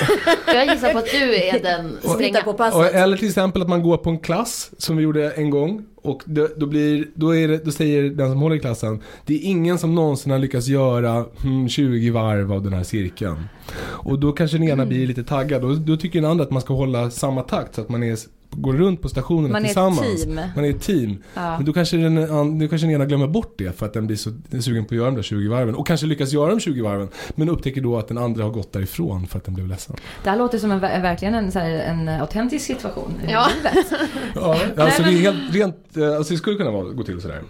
Jag 0.48 0.74
gissar 0.74 0.92
på 0.92 0.98
att 0.98 1.12
du 1.12 1.36
är 1.36 1.60
den 1.60 1.98
Stränga 2.16 2.42
på 2.42 2.50
Och, 2.50 2.58
passet. 2.58 2.94
eller 2.94 3.18
till 3.18 3.28
exempel 3.28 3.62
att 3.62 3.70
man 3.70 3.84
går 3.84 3.98
på 3.98 4.10
en 4.10 4.20
klass 4.20 4.72
som 4.78 4.98
vi 4.98 5.04
gjorde 5.04 5.32
en 5.32 5.50
gång. 5.50 5.86
Och 6.02 6.24
då, 6.26 6.48
då, 6.58 6.66
blir, 6.66 7.08
då, 7.16 7.36
är 7.36 7.48
det, 7.48 7.66
då 7.66 7.72
säger 7.72 8.04
den 8.04 8.30
som 8.30 8.42
håller 8.42 8.56
i 8.56 8.60
klassen 8.60 9.04
Det 9.26 9.34
är 9.34 9.40
ingen 9.44 9.78
som 9.78 9.96
någonsin 9.96 10.32
har 10.32 10.40
lyckats 10.40 10.68
göra 10.68 11.26
hmm, 11.42 11.70
20 11.70 12.10
varv 12.10 12.54
av 12.54 12.64
den 12.64 12.74
här 12.74 12.84
cirkeln. 12.84 13.38
Och 13.80 14.20
då 14.20 14.32
kanske 14.32 14.58
den 14.58 14.70
ena 14.70 14.86
blir 14.86 15.08
lite 15.08 15.24
taggad. 15.24 15.64
Och 15.64 15.78
då 15.78 15.98
tycker 15.98 16.22
den 16.22 16.32
andra 16.32 16.44
att 16.44 16.52
man 16.52 16.62
ska 16.62 16.74
hålla 16.74 17.12
samma 17.12 17.42
takt 17.42 17.76
så 17.76 17.82
att 17.82 17.90
man 17.90 18.04
är, 18.04 18.18
går 18.52 18.74
runt 18.74 19.02
på 19.02 19.10
stationerna 19.10 19.48
Man 19.48 19.56
är 19.56 19.60
ett 19.60 19.66
tillsammans. 19.66 20.24
team. 20.24 20.40
Man 20.56 20.66
är 20.66 20.70
ett 20.70 20.82
team. 20.82 21.24
Ja. 21.34 21.58
Men 21.58 21.66
då 21.66 21.74
kanske, 21.74 21.98
den, 21.98 22.18
an- 22.32 22.60
då 22.60 22.68
kanske 22.68 22.88
den 22.88 22.96
ena 22.96 23.06
glömmer 23.06 23.28
bort 23.28 23.56
det 23.58 23.78
för 23.80 23.86
att 23.86 23.94
den 23.94 24.08
blir 24.08 24.18
så 24.18 24.30
sugen 24.62 24.86
på 24.86 24.94
att 24.94 24.98
göra 24.98 25.06
de 25.06 25.16
där 25.16 25.24
20 25.24 25.48
varven. 25.50 25.76
Och 25.76 25.88
kanske 25.88 26.06
lyckas 26.08 26.32
göra 26.34 26.50
de 26.50 26.60
20 26.60 26.82
varven. 26.82 27.08
Men 27.36 27.50
upptäcker 27.50 27.82
då 27.82 27.98
att 27.98 28.08
den 28.08 28.18
andra 28.18 28.44
har 28.44 28.52
gått 28.52 28.74
därifrån 28.74 29.28
för 29.28 29.38
att 29.38 29.46
den 29.46 29.54
blev 29.54 29.68
ledsen. 29.68 29.96
Det 30.24 30.30
här 30.30 30.38
låter 30.38 30.58
som 30.58 30.72
en, 30.72 30.80
ver- 30.82 31.02
verkligen 31.02 31.36
en, 31.36 31.52
så 31.52 31.60
här, 31.60 31.70
en 31.70 32.10
autentisk 32.10 32.66
situation 32.66 33.14
i 33.28 33.32
Ja. 33.32 33.48
livet. 33.58 33.86
Ja, 34.36 34.58
alltså 34.78 35.04
det 35.04 35.10
är 35.10 35.20
helt 35.20 35.56
rent, 35.56 35.98
eh, 35.98 36.16
alltså 36.18 36.34
det 36.34 36.38
skulle 36.38 36.58
kunna 36.58 36.72
vara, 36.72 36.84
gå 36.84 37.04
till 37.04 37.22
sådär. 37.22 37.42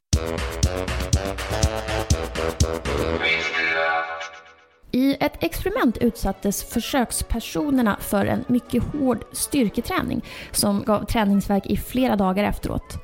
I 4.98 5.18
ett 5.20 5.44
experiment 5.44 5.98
utsattes 5.98 6.64
försökspersonerna 6.64 7.98
för 8.00 8.26
en 8.26 8.46
mycket 8.48 8.84
hård 8.84 9.24
styrketräning 9.32 10.22
som 10.52 10.84
gav 10.84 11.06
träningsvärk 11.06 11.66
i 11.66 11.78
flera 11.78 12.16
dagar 12.16 12.44
efteråt. 12.44 12.98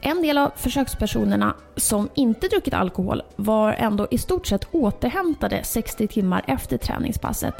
En 0.00 0.22
del 0.22 0.38
av 0.38 0.50
försökspersonerna 0.56 1.54
som 1.76 2.08
inte 2.14 2.48
druckit 2.48 2.74
alkohol 2.74 3.22
var 3.36 3.72
ändå 3.72 4.06
i 4.10 4.18
stort 4.18 4.46
sett 4.46 4.68
återhämtade 4.70 5.64
60 5.64 6.06
timmar 6.06 6.44
efter 6.46 6.76
träningspasset. 6.76 7.54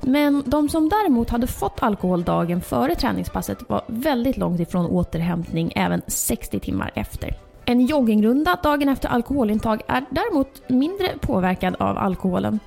Men 0.00 0.42
de 0.46 0.68
som 0.68 0.88
däremot 0.88 1.30
hade 1.30 1.46
fått 1.46 1.82
alkohol 1.82 2.24
dagen 2.24 2.60
före 2.60 2.94
träningspasset 2.94 3.58
var 3.68 3.82
väldigt 3.86 4.36
långt 4.36 4.60
ifrån 4.60 4.86
återhämtning 4.86 5.72
även 5.76 6.02
60 6.06 6.60
timmar 6.60 6.90
efter. 6.94 7.49
En 7.70 7.86
joggingrunda 7.86 8.58
dagen 8.62 8.88
efter 8.88 9.08
alkoholintag 9.08 9.82
är 9.86 10.04
däremot 10.10 10.68
mindre 10.68 11.08
påverkad 11.20 11.76
av 11.78 11.98
alkoholen. 11.98 12.60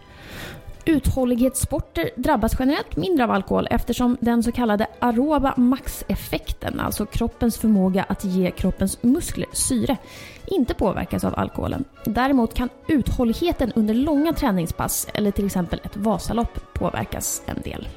Uthållighetssporter 0.85 2.09
drabbas 2.15 2.55
generellt 2.59 2.95
mindre 2.97 3.23
av 3.23 3.31
alkohol 3.31 3.67
eftersom 3.71 4.17
den 4.19 4.43
så 4.43 4.51
kallade 4.51 4.87
aroba 4.99 5.53
max-effekten, 5.57 6.79
alltså 6.79 7.05
kroppens 7.05 7.57
förmåga 7.57 8.05
att 8.09 8.25
ge 8.25 8.51
kroppens 8.51 9.03
muskler 9.03 9.47
syre, 9.53 9.97
inte 10.45 10.73
påverkas 10.73 11.23
av 11.23 11.39
alkoholen. 11.39 11.83
Däremot 12.05 12.53
kan 12.53 12.69
uthålligheten 12.87 13.71
under 13.75 13.93
långa 13.93 14.33
träningspass 14.33 15.07
eller 15.13 15.31
till 15.31 15.45
exempel 15.45 15.81
ett 15.83 15.97
Vasalopp 15.97 16.73
påverkas 16.73 17.41
en 17.45 17.61
del. 17.61 17.87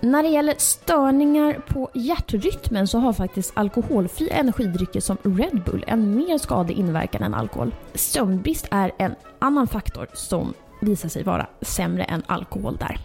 När 0.00 0.22
det 0.22 0.28
gäller 0.28 0.54
störningar 0.58 1.60
på 1.68 1.90
hjärtrytmen 1.94 2.86
så 2.86 2.98
har 2.98 3.12
faktiskt 3.12 3.52
alkoholfria 3.54 4.34
energidrycker 4.34 5.00
som 5.00 5.16
Red 5.22 5.62
Bull 5.64 5.84
en 5.86 6.16
mer 6.16 6.38
skadlig 6.38 6.78
inverkan 6.78 7.22
än 7.22 7.34
alkohol. 7.34 7.74
Sömnbrist 7.94 8.68
är 8.70 8.92
en 8.98 9.14
annan 9.38 9.66
faktor 9.66 10.06
som 10.14 10.54
visar 10.80 11.08
sig 11.08 11.22
vara 11.22 11.46
sämre 11.60 12.04
än 12.04 12.22
alkohol 12.26 12.76
där. 12.76 12.98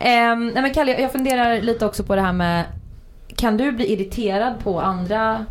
Um, 0.00 0.48
nej 0.48 0.62
men 0.62 0.74
Kalle, 0.74 1.00
jag 1.00 1.12
funderar 1.12 1.60
lite 1.60 1.86
också 1.86 2.04
på 2.04 2.14
det 2.14 2.20
här 2.22 2.32
med 2.32 2.64
Kan 3.36 3.56
du 3.56 3.72
bli 3.72 3.92
irriterad 3.92 4.54
på 4.64 4.80
andra 4.80 5.46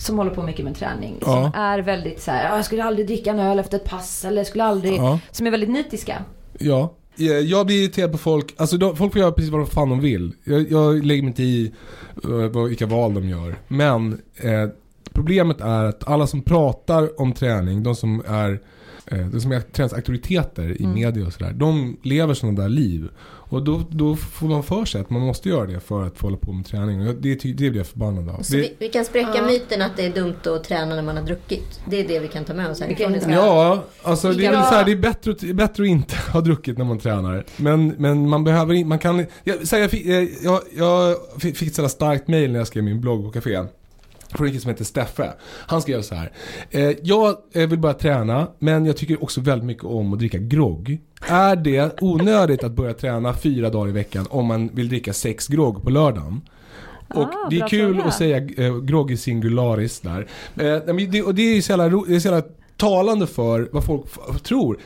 som 0.00 0.18
håller 0.18 0.30
på 0.30 0.42
mycket 0.42 0.64
med 0.64 0.76
träning? 0.76 1.16
Ja. 1.20 1.26
Som 1.52 1.60
är 1.62 1.78
väldigt 1.78 2.20
så 2.22 2.30
här, 2.30 2.52
"Ah, 2.52 2.56
jag 2.56 2.64
skulle 2.64 2.84
aldrig 2.84 3.06
dricka 3.06 3.30
en 3.30 3.38
öl 3.38 3.58
efter 3.58 3.76
ett 3.76 3.84
pass 3.84 4.24
eller 4.24 4.44
skulle 4.44 4.64
aldrig 4.64 4.94
Ja. 4.96 5.18
Som 5.30 5.46
är 5.46 5.50
väldigt 5.50 5.70
nitiska. 5.70 6.24
Ja. 6.58 6.94
Eh, 7.18 7.24
Jag 7.26 7.66
blir 7.66 7.82
irriterad 7.82 8.12
på 8.12 8.18
folk, 8.18 8.54
alltså 8.56 8.76
de, 8.76 8.96
folk 8.96 9.12
får 9.12 9.20
göra 9.20 9.32
precis 9.32 9.50
vad 9.50 9.60
de 9.60 9.66
fan 9.66 9.88
de 9.88 10.00
vill. 10.00 10.32
Jag, 10.44 10.70
jag 10.70 11.04
lägger 11.06 11.22
mig 11.22 11.28
inte 11.28 11.42
i 11.42 11.72
uh, 12.28 12.46
vad, 12.46 12.68
vilka 12.68 12.86
val 12.86 13.14
de 13.14 13.28
gör. 13.28 13.56
Men 13.68 14.12
eh, 14.36 14.68
problemet 15.12 15.60
är 15.60 15.84
att 15.84 16.08
alla 16.08 16.26
som 16.26 16.42
pratar 16.42 17.20
om 17.20 17.32
träning, 17.32 17.82
de 17.82 17.94
som 17.96 18.22
är 18.28 18.60
eh, 19.06 19.26
de 19.26 19.40
som 19.40 19.52
är 19.52 19.60
träningsauktoriteter 19.60 20.80
i 20.80 20.84
Mm. 20.84 20.94
media 20.94 21.26
och 21.26 21.32
sådär, 21.32 21.52
de 21.52 21.96
lever 22.02 22.34
sådana 22.34 22.62
där 22.62 22.68
liv. 22.68 23.08
Och 23.52 23.62
då, 23.62 23.82
då 23.90 24.16
får 24.16 24.46
man 24.46 24.62
för 24.62 24.84
sig 24.84 25.00
att 25.00 25.10
man 25.10 25.22
måste 25.22 25.48
göra 25.48 25.66
det 25.66 25.80
för 25.80 26.02
att 26.06 26.18
få 26.18 26.26
hålla 26.26 26.36
på 26.36 26.52
med 26.52 26.66
träning. 26.66 27.00
Och 27.00 27.06
jag- 27.06 27.16
det, 27.22 27.34
det 27.44 27.54
blir 27.54 27.76
jag 27.76 27.86
förbannad 27.86 28.28
av. 28.28 28.42
Så 28.42 28.52
Det, 28.54 28.60
vi, 28.60 28.74
vi 28.78 28.88
kan 28.88 29.04
spräcka 29.04 29.30
Ja. 29.34 29.46
myten 29.46 29.82
att 29.82 29.96
det 29.96 30.06
är 30.06 30.10
dumt 30.12 30.34
att 30.56 30.64
träna 30.64 30.94
när 30.94 31.02
man 31.02 31.16
har 31.16 31.24
druckit. 31.24 31.80
Det 31.86 32.00
är 32.00 32.08
det 32.08 32.18
vi 32.18 32.28
kan 32.28 32.44
ta 32.44 32.54
med 32.54 32.70
oss 32.70 32.80
härifrån 32.80 33.14
idag. 33.14 33.30
Ja, 33.32 33.84
alltså 34.02 34.32
det 34.32 34.46
är 34.46 34.52
så 34.52 34.74
här, 34.74 34.84
det 34.84 34.92
är 34.92 34.96
bättre, 34.96 35.30
att- 35.30 35.40
bättre 35.56 35.82
att 35.82 35.88
inte 35.88 36.16
ha 36.32 36.40
druckit 36.40 36.78
när 36.78 36.84
man 36.84 36.98
tränar. 36.98 37.44
Men, 37.56 37.88
men 37.88 38.28
man 38.28 38.44
behöver 38.44 38.74
inte, 38.74 38.88
man 38.88 38.98
kan, 38.98 39.26
jag, 39.44 39.68
så 39.68 39.76
här, 39.76 39.82
jag, 39.82 39.90
fick, 39.90 40.06
eh, 40.06 40.24
jag, 40.44 40.60
jag 40.76 41.16
fick 41.56 41.74
sådär 41.74 41.88
starkt 41.88 42.28
mail 42.28 42.52
när 42.52 42.58
jag 42.58 42.66
skrev 42.66 42.84
min 42.84 43.00
blogg 43.00 43.24
på 43.24 43.30
café. 43.30 43.64
Från 44.30 44.46
en 44.46 44.52
kille 44.52 44.60
som 44.62 44.70
heter 44.70 44.84
Steffe. 44.84 45.32
Han 45.42 45.82
skrev 45.82 46.02
så 46.02 46.14
här. 46.14 46.32
Eh, 46.70 46.90
jag 47.02 47.36
eh, 47.52 47.68
vill 47.68 47.78
börja 47.78 47.94
träna, 47.94 48.48
men 48.58 48.86
jag 48.86 48.96
tycker 48.96 49.22
också 49.22 49.40
väldigt 49.40 49.66
mycket 49.66 49.84
om 49.84 50.12
att 50.12 50.18
dricka 50.18 50.38
grogg. 50.38 50.98
Är 51.28 51.56
det 51.56 52.02
onödigt 52.02 52.64
att 52.64 52.72
börja 52.72 52.94
träna 52.94 53.34
fyra 53.34 53.70
dagar 53.70 53.88
i 53.88 53.92
veckan 53.92 54.26
om 54.30 54.46
man 54.46 54.68
vill 54.68 54.88
dricka 54.88 55.12
sex 55.12 55.48
grogg 55.48 55.82
på 55.82 55.90
lördagen? 55.90 56.40
Och 57.14 57.22
Ah, 57.22 57.48
det 57.50 57.60
är 57.60 57.68
kul 57.68 57.94
fråga. 57.94 58.08
att 58.08 58.14
säga 58.14 58.36
eh, 58.66 58.76
grogg 58.80 59.10
i 59.10 59.16
singularis 59.16 60.00
där. 60.00 60.26
Eh, 60.56 60.94
det, 61.10 61.22
och 61.22 61.34
det 61.34 61.42
är 61.42 61.54
ju 61.54 61.62
så 61.62 61.72
jävla, 61.72 61.88
det 61.88 62.14
är 62.14 62.20
så 62.20 62.28
jävla 62.28 62.42
talande 62.76 63.26
för 63.26 63.68
vad 63.72 63.84
folk 63.84 64.42
tror. 64.42 64.78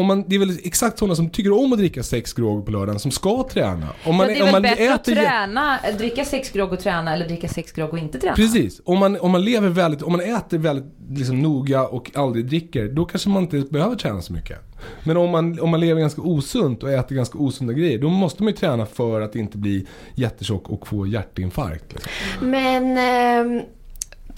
Om 0.00 0.06
man, 0.06 0.24
det 0.28 0.34
är 0.34 0.38
väl 0.38 0.58
exakt 0.64 0.98
sådana 0.98 1.14
som 1.14 1.30
tycker 1.30 1.52
om 1.52 1.72
att 1.72 1.78
dricka 1.78 2.02
sex 2.02 2.32
grogg 2.32 2.66
på 2.66 2.72
lördagen 2.72 3.00
som 3.00 3.10
ska 3.10 3.48
träna. 3.52 3.86
Om 4.04 4.16
man, 4.16 4.26
Men 4.26 4.34
det 4.34 4.40
är 4.40 4.42
om 4.42 4.46
väl 4.46 4.52
man 4.52 4.62
bättre 4.62 4.94
att 4.94 5.08
jä- 5.08 5.14
träna, 5.14 5.78
dricka 5.98 6.24
sex 6.24 6.50
grogg 6.50 6.72
och 6.72 6.80
träna 6.80 7.14
eller 7.14 7.26
dricka 7.28 7.48
sex 7.48 7.72
grogg 7.72 7.92
och 7.92 7.98
inte 7.98 8.18
träna? 8.20 8.36
Precis. 8.36 8.80
Om 8.84 8.98
man, 8.98 9.20
om 9.20 9.30
man 9.30 9.44
lever 9.44 9.68
väldigt, 9.68 10.02
om 10.02 10.12
man 10.12 10.20
äter 10.20 10.58
väldigt 10.58 10.84
liksom, 11.10 11.42
noga 11.42 11.86
och 11.86 12.10
aldrig 12.14 12.46
dricker, 12.46 12.88
då 12.88 13.04
kanske 13.04 13.28
man 13.28 13.42
inte 13.42 13.60
behöver 13.60 13.96
träna 13.96 14.22
så 14.22 14.32
mycket. 14.32 14.58
Men 15.04 15.16
om 15.16 15.30
man, 15.30 15.60
om 15.60 15.70
man 15.70 15.80
lever 15.80 16.00
ganska 16.00 16.22
osunt 16.22 16.82
och 16.82 16.90
äter 16.90 17.16
ganska 17.16 17.38
osunda 17.38 17.72
grejer, 17.72 17.98
då 17.98 18.08
måste 18.08 18.42
man 18.42 18.52
ju 18.52 18.56
träna 18.56 18.86
för 18.86 19.20
att 19.20 19.36
inte 19.36 19.58
bli 19.58 19.86
jättetjock 20.14 20.70
och 20.70 20.86
få 20.86 21.06
hjärtinfarkt. 21.06 21.92
Liksom. 21.92 22.10
Men 22.50 22.98
ehm, 22.98 23.62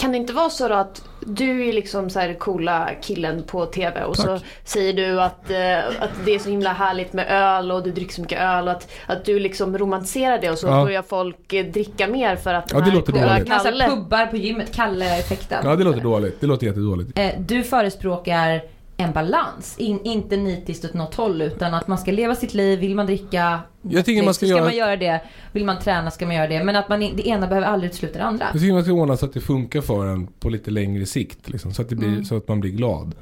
kan 0.02 0.12
det 0.12 0.18
inte 0.18 0.32
vara 0.32 0.50
så 0.50 0.68
då 0.68 0.74
att 0.74 1.02
du 1.26 1.68
är 1.68 1.72
liksom 1.72 2.10
så 2.10 2.18
här 2.20 2.34
coola 2.34 2.90
killen 3.02 3.42
på 3.42 3.66
TV 3.66 4.04
och 4.04 4.16
så 4.16 4.22
Tack. 4.22 4.42
säger 4.64 4.92
du 4.92 5.20
att, 5.22 5.50
eh, 5.50 5.78
att 6.02 6.10
det 6.24 6.34
är 6.34 6.38
så 6.38 6.50
himla 6.50 6.72
härligt 6.72 7.12
med 7.12 7.26
öl 7.30 7.70
och 7.72 7.82
du 7.82 7.90
dricker 7.92 8.14
så 8.14 8.20
mycket 8.20 8.40
öl 8.40 8.64
och 8.68 8.72
att, 8.72 8.90
att 9.06 9.24
du 9.24 9.38
liksom 9.38 9.78
romantiserar 9.78 10.38
det 10.38 10.50
och 10.50 10.58
så 10.58 10.66
Ja. 10.66 10.84
börjar 10.84 11.02
folk 11.02 11.52
eh, 11.52 11.64
dricka 11.66 12.06
mer 12.08 12.36
för 12.36 12.54
att 12.54 12.70
Ja, 12.72 12.78
den 12.78 12.88
det 12.88 12.94
låter 12.94 13.12
coola 13.12 13.28
dåligt. 13.34 13.50
Alltså 13.52 13.68
Kalle... 13.68 13.88
pubbar 13.88 14.26
på 14.26 14.36
gymmet, 14.36 14.74
Kalle-effekten. 14.74 15.60
Ja, 15.64 15.76
det 15.76 15.84
låter 15.84 16.00
dåligt. 16.00 16.40
Det 16.40 16.46
låter 16.46 16.66
jättedåligt. 16.66 17.18
Eh, 17.18 17.30
Du 17.38 17.62
förespråkar 17.62 18.62
en 18.96 19.12
balans. 19.12 19.74
In, 19.78 20.00
inte 20.04 20.36
nitiskt 20.36 20.84
åt 20.84 20.94
något 20.94 21.14
håll 21.14 21.42
utan 21.42 21.74
att 21.74 21.88
man 21.88 21.98
ska 21.98 22.10
leva 22.12 22.34
sitt 22.34 22.54
liv. 22.54 22.78
Vill 22.80 22.94
man 22.94 23.06
dricka 23.06 23.60
Jag 23.82 24.04
tycker 24.04 24.22
man 24.22 24.34
ska 24.34 24.46
ska 24.46 24.54
göra- 24.54 24.64
man 24.64 24.76
göra 24.76 24.96
det. 24.96 25.20
Vill 25.52 25.64
man 25.64 25.78
träna 25.78 26.10
ska 26.10 26.26
man 26.26 26.34
göra 26.36 26.46
det. 26.48 26.64
Men 26.64 26.76
att 26.76 26.88
man, 26.88 27.00
det 27.00 27.26
ena 27.28 27.46
behöver 27.46 27.66
aldrig 27.68 27.90
utesluta 27.90 28.18
det 28.18 28.24
andra. 28.24 28.46
Jag 28.52 28.60
tycker 28.60 28.72
man 28.74 28.82
ska 28.82 28.92
ordna 28.92 29.16
så 29.16 29.26
att 29.26 29.32
det 29.34 29.40
funkar 29.40 29.80
för 29.80 30.06
en 30.06 30.26
på 30.26 30.48
lite 30.48 30.70
längre 30.70 31.06
sikt. 31.06 31.48
Liksom, 31.48 31.74
så, 31.74 31.82
att 31.82 31.88
det 31.88 31.96
blir, 31.96 32.08
Mm. 32.08 32.24
så 32.24 32.36
att 32.36 32.48
man 32.48 32.60
blir 32.60 32.70
glad. 32.70 33.14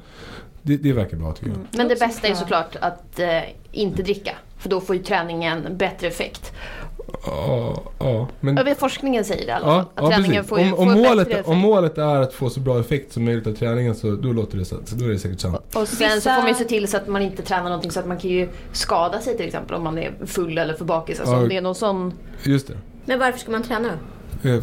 Det, 0.61 0.77
det 0.77 0.93
verkar 0.93 1.17
bra 1.17 1.31
tycker 1.31 1.51
jag. 1.51 1.59
Men 1.71 1.87
det 1.87 1.99
bästa 1.99 2.27
är 2.27 2.33
såklart 2.35 2.75
att 2.81 3.19
eh, 3.19 3.27
inte 3.71 4.03
dricka. 4.03 4.31
För 4.57 4.69
då 4.69 4.81
får 4.81 4.95
ju 4.95 5.03
träningen 5.03 5.77
bättre 5.77 6.07
effekt. 6.07 6.51
Ja, 7.25 7.81
ja. 7.99 8.27
Men, 8.39 8.57
Jag 8.57 8.63
vet 8.63 8.79
forskningen 8.79 9.25
säger 9.25 9.41
det 9.45 9.47
i 9.47 9.51
alla 9.51 9.65
fall. 9.65 9.75
ja, 9.95 10.03
Att 10.05 10.11
ja, 10.11 10.17
träningen 10.17 10.43
precis. 10.45 10.49
får, 10.49 10.59
Om, 10.59 10.69
får 10.69 10.95
om, 10.95 11.01
målet, 11.01 11.27
effekt. 11.27 11.47
om 11.47 11.57
målet 11.57 11.97
är 11.97 12.21
att 12.21 12.33
få 12.33 12.49
så 12.49 12.59
bra 12.59 12.79
effekt 12.79 13.13
som 13.13 13.25
möjligt 13.25 13.47
av 13.47 13.51
träningen 13.53 13.95
så 13.95 14.11
då 14.11 14.33
låter 14.33 14.57
det 14.57 14.65
så. 14.65 14.75
så 14.85 14.95
då 14.95 15.05
är 15.05 15.09
det 15.09 15.19
säkert 15.19 15.39
sant. 15.39 15.55
Och 15.75 15.87
sen 15.87 16.09
så 16.09 16.15
Vissa- 16.15 16.35
får 16.35 16.41
man 16.41 16.49
ju 16.49 16.55
se 16.55 16.63
till 16.63 16.87
så 16.87 16.97
att 16.97 17.07
man 17.07 17.21
inte 17.21 17.43
tränar 17.43 17.63
någonting 17.63 17.91
så 17.91 17.99
att 17.99 18.07
man 18.07 18.17
kan 18.17 18.29
ju 18.29 18.49
skada 18.71 19.19
sig 19.19 19.37
till 19.37 19.45
exempel 19.45 19.75
om 19.75 19.83
man 19.83 19.97
är 19.97 20.11
full 20.25 20.57
eller 20.57 20.73
för 20.73 20.85
bakis. 20.85 21.19
Alltså 21.19 21.35
Ja. 21.35 21.41
om 21.41 21.49
det 21.49 21.57
är 21.57 21.61
någon 21.61 21.75
sån... 21.75 22.13
Just 22.43 22.67
det. 22.67 22.73
Men 23.05 23.19
varför 23.19 23.39
ska 23.39 23.51
man 23.51 23.63
träna 23.63 23.89
då? 24.43 24.49
Eh, 24.49 24.55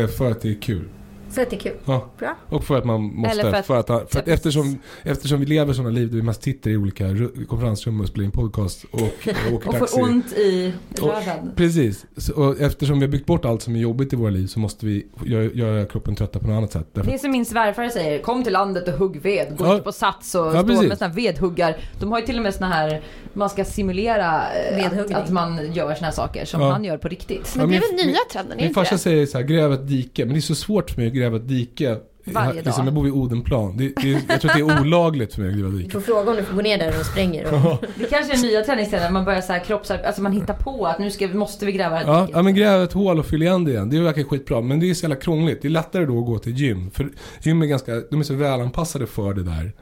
eh, 0.00 0.06
För 0.08 0.30
att 0.30 0.40
det 0.40 0.48
är 0.50 0.60
kul. 0.62 0.88
För 1.36 1.42
att 1.42 1.50
det 1.50 1.56
är 1.56 1.60
kul. 1.60 1.76
Ja. 1.84 2.10
Bra. 2.18 2.36
Och 2.48 2.64
för 2.64 2.78
att 2.78 2.84
man 2.84 3.02
måste. 3.02 3.30
Eller 3.40 3.52
för 3.52 3.62
för 3.62 3.76
att, 3.78 3.90
att- 3.90 4.12
för 4.12 4.18
att, 4.18 4.28
eftersom, 4.28 4.78
eftersom 5.02 5.40
vi 5.40 5.46
lever 5.46 5.72
sådana 5.72 5.90
liv 5.90 6.08
där 6.08 6.16
vi 6.16 6.22
mest 6.22 6.42
sitter 6.42 6.70
i 6.70 6.76
olika 6.76 7.04
ru- 7.06 7.46
konferensrum 7.46 8.00
och 8.00 8.06
spelar 8.08 8.24
in 8.24 8.30
podcast 8.30 8.84
och, 8.90 9.00
och 9.02 9.08
åker 9.52 9.54
Och 9.54 9.62
taxi. 9.78 9.96
får 9.96 10.02
ont 10.02 10.32
i 10.32 10.72
Och- 11.00 11.08
röven. 11.08 11.50
Precis. 11.56 12.06
Så, 12.16 12.32
och 12.34 12.60
eftersom 12.60 12.98
vi 13.00 13.06
har 13.06 13.12
byggt 13.12 13.26
bort 13.26 13.44
allt 13.44 13.62
som 13.62 13.76
är 13.76 13.80
jobbigt 13.80 14.12
i 14.12 14.16
våra 14.16 14.30
liv 14.30 14.46
så 14.46 14.58
måste 14.60 14.86
vi 14.86 15.06
göra, 15.24 15.44
göra 15.44 15.84
kroppen 15.86 16.14
trötta 16.14 16.38
på 16.38 16.46
något 16.46 16.56
annat 16.56 16.72
sätt. 16.72 16.86
Därför, 16.92 17.10
Det 17.10 17.14
är 17.16 17.18
som 17.18 17.30
min 17.30 17.46
svärfar 17.46 17.88
säger, 17.88 18.22
kom 18.22 18.44
till 18.44 18.52
landet 18.52 18.88
och 18.88 18.94
hugg 18.94 19.20
ved. 19.22 19.56
Gå 19.56 19.64
Ja. 19.64 19.72
inte 19.72 19.84
på 19.84 19.92
sats 19.92 20.34
och 20.34 20.46
Ja, 20.46 20.50
stå 20.50 20.66
precis. 20.66 20.88
med 20.88 20.98
såna 20.98 21.08
här 21.08 21.16
vedhuggar. 21.16 21.76
De 22.00 22.12
har 22.12 22.20
ju 22.20 22.26
till 22.26 22.36
och 22.36 22.42
med 22.42 22.54
såna 22.54 22.68
här, 22.68 23.02
man 23.36 23.50
ska 23.50 23.64
simulera 23.64 24.42
eh, 24.52 24.86
att, 25.00 25.14
att 25.14 25.30
man 25.30 25.72
gör 25.72 25.94
såna 25.94 26.06
här 26.06 26.12
saker 26.14 26.44
som 26.44 26.60
Ja. 26.60 26.70
han 26.70 26.84
gör 26.84 26.98
på 26.98 27.08
riktigt. 27.08 27.54
Men 27.56 27.68
det 27.68 27.76
är 27.76 27.80
väl 27.80 27.90
nya 27.96 28.06
min- 28.06 28.16
trenden? 28.32 28.52
Är 28.52 28.56
Min 28.56 28.64
inte 28.68 28.74
farsa 28.80 28.98
säger 28.98 29.26
så 29.26 29.38
här, 29.38 29.44
gräv 29.44 29.72
ett 29.72 29.88
dike. 29.88 30.24
Men 30.24 30.34
det 30.34 30.38
är 30.38 30.40
så 30.40 30.54
svårt 30.54 30.90
för 30.90 30.98
mig 31.00 31.06
att 31.08 31.14
gräva 31.14 31.36
ett 31.36 31.48
dike. 31.48 31.96
Varje 32.28 32.48
Jag- 32.48 32.56
Liksom, 32.56 32.72
dag. 32.72 32.86
jag 32.86 32.94
bor 32.94 33.02
vid 33.04 33.12
Odenplan. 33.12 33.76
Det, 33.76 33.92
det, 34.02 34.08
jag 34.28 34.40
tror 34.40 34.50
att 34.50 34.56
det 34.56 34.62
är 34.62 34.80
olagligt 34.82 35.34
för 35.34 35.40
mig 35.40 35.50
att 35.50 35.56
gräva 35.56 35.68
Du 35.70 35.78
dike. 35.78 35.90
får 35.90 36.00
fråga 36.00 36.30
om 36.30 36.36
du 36.36 36.42
får 36.42 36.54
gå 36.54 36.62
ner 36.62 36.78
där 36.78 36.88
och 37.00 37.06
spränger. 37.06 37.54
Och... 37.54 37.84
Det 37.98 38.04
kanske 38.10 38.32
är 38.32 38.42
nya 38.42 38.64
träningsställen, 38.64 39.12
man 39.12 39.24
börjar 39.24 39.40
så 39.40 39.52
här 39.52 39.60
kroppsarbete, 39.60 40.06
alltså 40.06 40.22
man 40.22 40.32
hittar 40.32 40.54
på 40.54 40.86
att 40.86 40.98
nu 40.98 41.10
ska, 41.10 41.28
måste 41.28 41.66
vi 41.66 41.72
gräva 41.72 42.00
ett 42.00 42.06
Ja, 42.06 42.20
dike. 42.20 42.32
ja, 42.38 42.42
men 42.42 42.54
gräv 42.54 42.82
ett 42.82 42.92
hål 42.92 43.18
och 43.18 43.26
fyll 43.26 43.42
igen 43.42 43.64
det 43.64 43.70
igen. 43.70 43.90
Det 43.90 44.00
verkar 44.00 44.22
skitbra. 44.22 44.60
Men 44.60 44.80
det 44.80 44.90
är 44.90 44.94
så 44.94 45.02
jävla 45.02 45.16
krångligt. 45.16 45.62
Det 45.62 45.68
är 45.68 45.70
lättare 45.70 46.04
då 46.04 46.18
att 46.18 46.26
gå 46.26 46.38
till 46.38 46.52
gym. 46.52 46.90
För 46.90 47.08
gym 47.42 47.62
är 47.62 47.66
ganska, 47.66 47.92
de 48.10 48.20
är 48.20 48.24
så 48.24 48.34
välanpassade 48.34 49.06
för 49.06 49.34
det 49.34 49.42
där. 49.42 49.72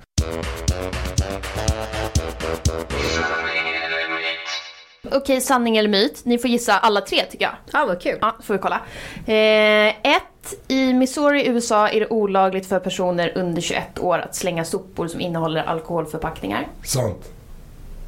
Okej, 5.15 5.41
sanning 5.41 5.77
eller 5.77 5.89
myt. 5.89 6.21
Ni 6.25 6.39
får 6.39 6.51
gissa 6.51 6.79
alla 6.79 7.01
tre 7.01 7.25
tycker 7.31 7.45
jag. 7.45 7.55
Ja, 7.73 7.87
vad 7.87 8.01
kul. 8.03 8.19
Ja, 8.21 8.37
får 8.43 8.55
vi 8.55 8.61
kolla. 8.61 8.81
Eh, 9.27 9.89
ett, 10.15 10.55
I 10.69 10.93
Missouri, 10.93 11.47
USA 11.49 11.89
är 11.89 12.01
det 12.01 12.09
olagligt 12.09 12.67
för 12.69 12.79
personer 12.81 13.33
under 13.35 13.63
21 13.63 13.99
år 13.99 14.19
att 14.19 14.35
slänga 14.35 14.65
sopor 14.65 15.09
som 15.09 15.21
innehåller 15.21 15.63
alkoholförpackningar. 15.63 16.69
Sant. 16.85 17.31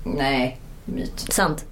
Nej, 0.04 0.60
myt. 0.84 1.26
Sant. 1.32 1.64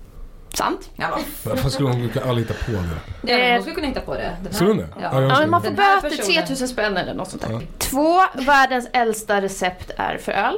Sant? 0.54 0.90
Ja, 0.96 1.18
Varför 1.44 1.68
skulle 1.68 1.88
hon 1.88 2.10
aldrig 2.28 2.48
hitta 2.48 2.64
på 2.64 2.70
det? 2.72 3.32
ja 3.32 3.52
hon 3.52 3.60
skulle 3.62 3.74
kunna 3.74 3.86
hitta 3.86 4.00
på 4.00 4.14
det. 4.14 4.20
Den 4.20 4.46
här- 4.46 4.52
Skulle 4.52 4.70
hon 4.70 4.78
det? 4.78 4.88
Ja. 5.00 5.08
Ja, 5.12 5.38
men 5.40 5.50
man 5.50 5.62
får 5.62 5.70
böter 5.70 6.00
personen- 6.10 6.34
3000 6.46 6.68
spänn 6.68 6.96
eller 6.96 7.14
något 7.14 7.30
sånt 7.30 7.42
där. 7.42 7.52
Ja. 7.52 7.60
Två, 7.78 8.20
världens 8.42 8.88
äldsta 8.92 9.40
recept 9.42 9.90
är 9.96 10.18
för 10.18 10.32
öl. 10.32 10.56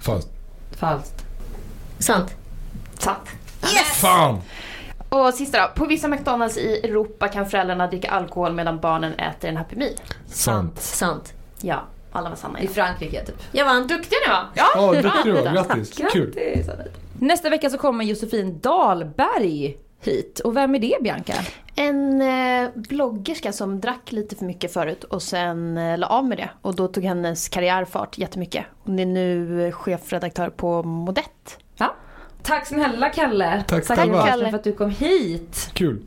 Fast. 0.00 0.28
Falskt. 0.78 1.24
Sant. 1.98 2.34
Sant. 2.98 3.28
Fan! 4.00 4.40
Och 5.08 5.34
sista 5.34 5.60
då. 5.62 5.68
På 5.74 5.84
vissa 5.86 6.08
McDonalds 6.08 6.56
i 6.56 6.80
Europa 6.84 7.28
kan 7.28 7.46
föräldrarna 7.46 7.86
dricka 7.86 8.10
alkohol 8.10 8.52
medan 8.52 8.80
barnen 8.80 9.12
äter 9.14 9.48
en 9.50 9.56
Happy 9.56 9.76
Meal. 9.76 9.92
Sant. 10.26 10.80
Sant. 10.80 11.32
Ja, 11.60 11.82
alla 12.12 12.28
var 12.28 12.36
sanna. 12.36 12.60
I 12.60 12.68
Frankrike 12.68 13.24
typ. 13.24 13.36
Jag 13.52 13.64
vann. 13.64 13.86
Duktiga 13.86 14.18
ni 14.26 14.32
var! 14.32 14.46
Ja, 14.54 14.66
Ja, 14.74 15.02
duktig 15.02 15.24
du 15.24 15.32
var. 15.32 15.52
Grattis. 15.52 15.96
Kul. 16.12 16.34
Grattis! 16.34 16.66
Nästa 17.20 17.50
vecka 17.50 17.70
så 17.70 17.78
kommer 17.78 18.04
Josefin 18.04 18.58
Dahlberg 18.60 19.76
hit. 20.00 20.40
Och 20.40 20.56
vem 20.56 20.74
är 20.74 20.78
det 20.78 20.96
Bianca? 21.02 21.34
En 21.76 22.22
eh, 22.22 22.70
bloggerska 22.74 23.52
som 23.52 23.80
drack 23.80 24.12
lite 24.12 24.36
för 24.36 24.44
mycket 24.44 24.72
förut 24.72 25.04
och 25.04 25.22
sen 25.22 25.78
eh, 25.78 25.98
la 25.98 26.06
av 26.06 26.24
med 26.24 26.38
det. 26.38 26.50
Och 26.62 26.74
då 26.76 26.88
tog 26.88 27.04
hennes 27.04 27.48
karriär 27.48 27.84
fart 27.84 28.18
jättemycket. 28.18 28.64
Hon 28.84 28.98
är 28.98 29.06
nu 29.06 29.66
eh, 29.66 29.72
chefredaktör 29.72 30.50
på 30.50 30.82
Modett. 30.82 31.58
Ja. 31.76 31.94
Tack 32.48 32.66
snälla 32.66 33.08
Kalle. 33.08 33.64
Tack 33.66 33.86
själva. 33.86 34.26
Larsson 34.26 34.50
för 34.50 34.56
att 34.58 34.64
du 34.64 34.72
kom 34.72 34.90
hit. 34.90 35.70
Kul. 35.72 36.02